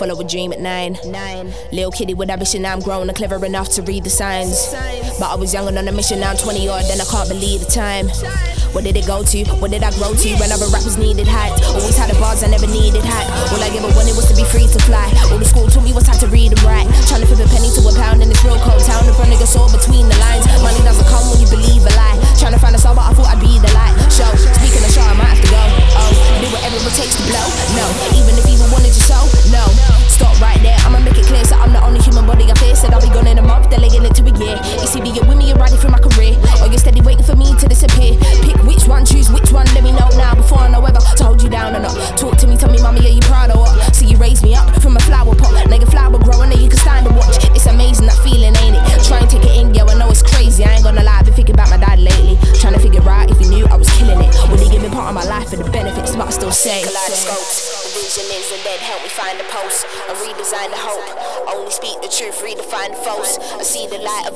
follow 0.00 0.16
a 0.16 0.24
dream 0.24 0.48
at 0.50 0.60
nine? 0.64 0.96
Nine. 1.04 1.52
Little 1.76 1.92
kitty 1.92 2.16
with 2.16 2.32
ambition, 2.32 2.64
now 2.64 2.72
I'm 2.72 2.80
grown 2.80 3.12
and 3.12 3.14
clever 3.14 3.36
enough 3.44 3.68
to 3.76 3.84
read 3.84 4.02
the 4.02 4.08
signs. 4.08 4.72
But 5.20 5.28
I 5.28 5.36
was 5.36 5.52
young 5.52 5.68
and 5.68 5.76
on 5.76 5.84
a 5.84 5.92
mission, 5.92 6.24
now 6.24 6.32
I'm 6.32 6.40
20 6.40 6.72
odd, 6.72 6.88
then 6.88 7.04
I 7.04 7.04
can't 7.04 7.28
believe 7.28 7.60
the 7.60 7.68
time. 7.68 8.08
Where 8.72 8.80
did 8.80 8.96
it 8.96 9.04
go 9.04 9.20
to? 9.20 9.38
Where 9.60 9.68
did 9.68 9.84
I 9.84 9.92
grow 10.00 10.16
to? 10.16 10.28
When 10.40 10.48
other 10.48 10.72
rappers 10.72 10.96
needed 10.96 11.28
height. 11.28 11.52
Always 11.76 12.00
had 12.00 12.08
the 12.08 12.16
bars, 12.16 12.40
I 12.40 12.48
never 12.48 12.64
needed 12.64 13.04
hype. 13.04 13.28
All 13.52 13.60
I 13.60 13.68
ever 13.76 13.92
wanted 13.92 14.16
was 14.16 14.24
to 14.32 14.34
be 14.34 14.48
free 14.48 14.64
to 14.72 14.80
fly. 14.88 15.04
All 15.28 15.36
the 15.36 15.44
school 15.44 15.68
taught 15.68 15.84
me 15.84 15.92
was 15.92 16.08
how 16.08 16.16
to 16.16 16.28
read 16.32 16.56
and 16.56 16.62
write. 16.64 16.88
Trying 17.04 17.20
to 17.20 17.28
flip 17.28 17.44
a 17.44 17.48
penny 17.52 17.68
to 17.68 17.84
a 17.84 17.92
pound 17.92 18.24
in 18.24 18.32
this 18.32 18.40
real 18.40 18.56
cold 18.64 18.80
town. 18.88 19.04
If 19.04 19.20
a 19.20 19.28
nigga 19.28 19.44
saw 19.44 19.68
between 19.68 20.08
the 20.08 20.16
lines. 20.16 20.48
Money 20.64 20.80
doesn't 20.80 21.08
come 21.12 21.28
when 21.28 21.44
you 21.44 21.48
believe 21.52 21.84
a 21.84 21.92
lie. 21.92 22.16
Trying 22.40 22.56
to 22.56 22.60
find 22.62 22.72
a 22.72 22.80
soul, 22.80 22.96
but 22.96 23.04
I 23.04 23.12
thought 23.12 23.36
I'd 23.36 23.44
be 23.44 23.52
the 23.60 23.68
light. 23.76 24.00
Show. 24.08 24.32
Speaking 24.64 24.80
of 24.80 24.90
show, 24.96 25.04
I 25.04 25.12
might 25.12 25.36
have 25.36 25.44
to 25.44 25.50
go. 25.52 25.79
Oh, 26.50 26.58
whatever 26.58 26.82
it 26.82 26.94
takes 26.98 27.14
to 27.14 27.22
blow. 27.30 27.46
No, 27.78 27.86
even 28.18 28.34
if 28.34 28.42
even 28.50 28.66
wanted 28.74 28.90
you 28.90 29.04
so. 29.06 29.22
No, 29.54 29.62
stop 30.10 30.34
right 30.42 30.58
there. 30.66 30.74
I'ma 30.82 30.98
make 30.98 31.14
it 31.14 31.26
clear, 31.30 31.44
so 31.46 31.54
I'm 31.54 31.70
the 31.70 31.78
only 31.78 32.02
human 32.02 32.26
body 32.26 32.50
I 32.50 32.54
fear. 32.58 32.74
Said 32.74 32.90
I'll 32.90 33.00
be 33.00 33.06
gone 33.06 33.30
in 33.30 33.38
a 33.38 33.42
month, 33.42 33.70
delaying 33.70 34.02
it 34.02 34.14
to 34.18 34.22
a 34.26 34.34
year. 34.34 34.58
It's 34.82 34.96
either 34.96 35.14
you're 35.14 35.26
with 35.30 35.38
me, 35.38 35.46
you're 35.46 35.62
riding 35.62 35.78
through 35.78 35.94
my 35.94 36.02
career, 36.02 36.34
or 36.58 36.66
you're 36.66 36.82
steady 36.82 37.06
waiting 37.06 37.22
for 37.22 37.38
me 37.38 37.54
to 37.54 37.66
disappear. 37.70 38.18
Pick 38.42 38.58
which 38.66 38.90
one, 38.90 39.06
choose 39.06 39.30
which 39.30 39.54
one. 39.54 39.66
Let 39.78 39.86
me 39.86 39.94
know 39.94 40.10
now 40.18 40.34
before 40.34 40.66
I 40.66 40.68
know 40.74 40.82
whether 40.82 40.98
to 40.98 41.22
hold 41.22 41.38
you 41.38 41.50
down 41.50 41.76
or 41.78 41.82
not. 41.86 41.94
Talk 42.18 42.34
to 42.42 42.46
me, 42.50 42.58
tell 42.58 42.70
me, 42.70 42.82
mommy, 42.82 43.06
are 43.06 43.14
you 43.14 43.22
proud 43.22 43.54
or 43.54 43.62
what? 43.62 43.94
See 43.94 44.10
you 44.10 44.18
raise 44.18 44.42
me 44.42 44.58
up 44.58 44.66
from 44.82 44.98
a 44.98 45.02
flower 45.06 45.38
pot, 45.38 45.54
nigga 45.70 45.86
flower 45.86 46.18
growing, 46.18 46.50
and 46.50 46.58
you 46.60 46.68
can 46.68 46.82
stand 46.82 47.06
and 47.06 47.14
watch. 47.14 47.38
It's 47.54 47.66
amazing 47.70 48.10
that 48.10 48.18
feeling, 48.26 48.58
ain't 48.58 48.74
it? 48.74 48.82
Try 49.06 49.22
and 49.22 49.30
take 49.30 49.46
it 49.46 49.54
in, 49.54 49.70
yo. 49.70 49.86
I 49.86 49.94
know 49.94 50.10
it's 50.10 50.22
crazy. 50.26 50.64
I 50.66 50.74
ain't 50.74 50.82
gonna 50.82 51.06
lie, 51.06 51.22
I've 51.22 51.26
been 51.26 51.34
thinking 51.34 51.54
about 51.54 51.70
my 51.70 51.78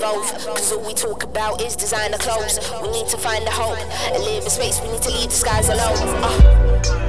evolve. 0.05 0.47
Cause 0.47 0.73
all 0.73 0.81
we 0.81 0.95
talk 0.95 1.23
about 1.23 1.63
is 1.63 1.77
designer 1.77 2.19
clothes. 2.19 2.59
We 2.83 2.91
need 2.91 3.09
to 3.09 3.17
find 3.17 3.47
the 3.47 3.51
hope 3.51 3.79
and 4.13 4.23
live 4.25 4.45
in 4.45 4.51
space. 4.51 4.81
We 4.81 4.89
need 4.93 5.03
to 5.03 5.11
leave 5.11 5.31
the 5.31 5.37
skies 5.37 5.69
alone. 5.69 5.97
Uh. 6.23 7.04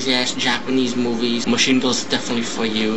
Crazy 0.00 0.14
ass 0.14 0.32
Japanese 0.32 0.96
movies, 0.96 1.46
Machine 1.46 1.78
Girls 1.78 2.04
definitely 2.04 2.42
for 2.42 2.64
you. 2.64 2.96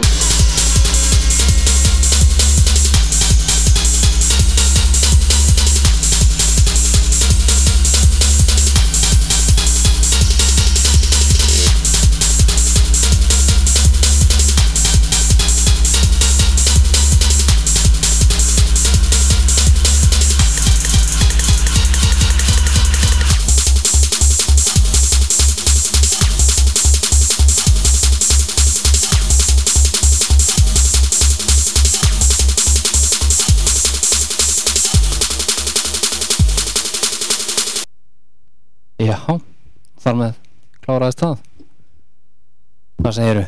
Hvað 43.13 43.27
segiru? 43.27 43.41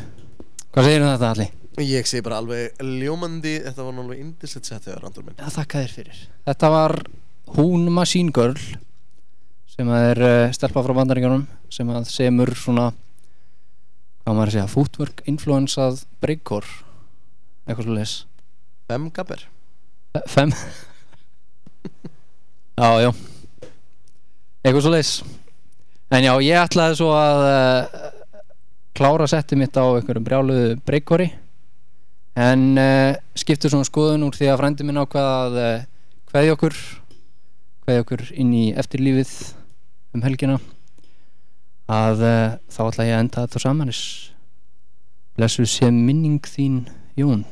Hvað 0.70 0.84
segiru 0.86 1.06
þetta 1.10 1.28
allir? 1.32 1.48
Ég 1.82 2.06
segi 2.06 2.22
bara 2.22 2.36
alveg 2.38 2.82
ljómandi 2.86 3.56
Þetta 3.64 3.82
var 3.82 3.96
náttúrulega 3.96 4.22
indislegt 4.22 4.68
sett 4.68 4.84
þegar 4.86 5.00
Randur 5.02 5.24
minn. 5.26 5.34
Já, 5.40 5.48
þakka 5.56 5.80
þér 5.82 5.94
fyrir. 5.96 6.20
Þetta 6.46 6.68
var 6.70 6.94
hún 7.56 7.88
Machine 7.96 8.30
Girl 8.36 8.54
sem 9.72 9.90
er 9.90 10.22
uh, 10.22 10.54
stelpa 10.54 10.84
frá 10.86 10.94
bandaríkjunum 11.00 11.42
sem 11.74 11.90
að 11.90 12.06
semur 12.12 12.54
svona 12.54 12.84
hvað 14.22 14.38
maður 14.38 14.46
að 14.46 14.54
segja, 14.54 14.70
footwork 14.70 15.26
influensað 15.34 16.06
breakcore 16.22 16.70
eitthvað 17.66 17.88
svo 17.88 17.98
leis 17.98 18.14
Fem 18.86 19.10
gabber. 19.10 19.42
Fem? 20.30 20.54
Já, 22.78 23.02
já. 23.02 23.10
Eitthvað 24.62 24.86
svo 24.86 24.94
leis 24.94 25.10
En 26.14 26.22
já, 26.22 26.38
ég 26.38 26.54
ætlaði 26.62 27.02
svo 27.02 27.10
að 27.18 27.48
uh, 27.50 28.14
klára 28.96 29.26
setti 29.30 29.58
mitt 29.58 29.76
á 29.76 29.84
einhverjum 29.84 30.24
brjáluðu 30.26 30.76
breykori. 30.88 31.28
En 32.36 32.64
uh, 32.80 33.16
skiptu 33.36 33.70
svona 33.72 33.88
skoðun 33.88 34.26
úr 34.26 34.36
því 34.36 34.50
að 34.52 34.60
frændi 34.60 34.86
minn 34.86 35.00
ákvað 35.00 35.28
að 35.32 35.58
uh, 35.60 35.84
kveðja 36.30 36.56
okkur 36.56 36.78
kveðja 37.86 38.04
okkur 38.04 38.24
inn 38.34 38.54
í 38.56 38.64
eftirlífið 38.76 39.32
um 40.16 40.24
helgina 40.26 40.58
að 41.92 42.24
uh, 42.26 42.56
þá 42.72 42.80
ætla 42.88 43.06
ég 43.08 43.16
að 43.16 43.22
enda 43.24 43.46
þetta 43.46 43.62
samanis. 43.62 44.02
Blessu 45.36 45.68
sé 45.68 45.92
minning 45.92 46.40
þín 46.48 46.84
Jón 47.16 47.44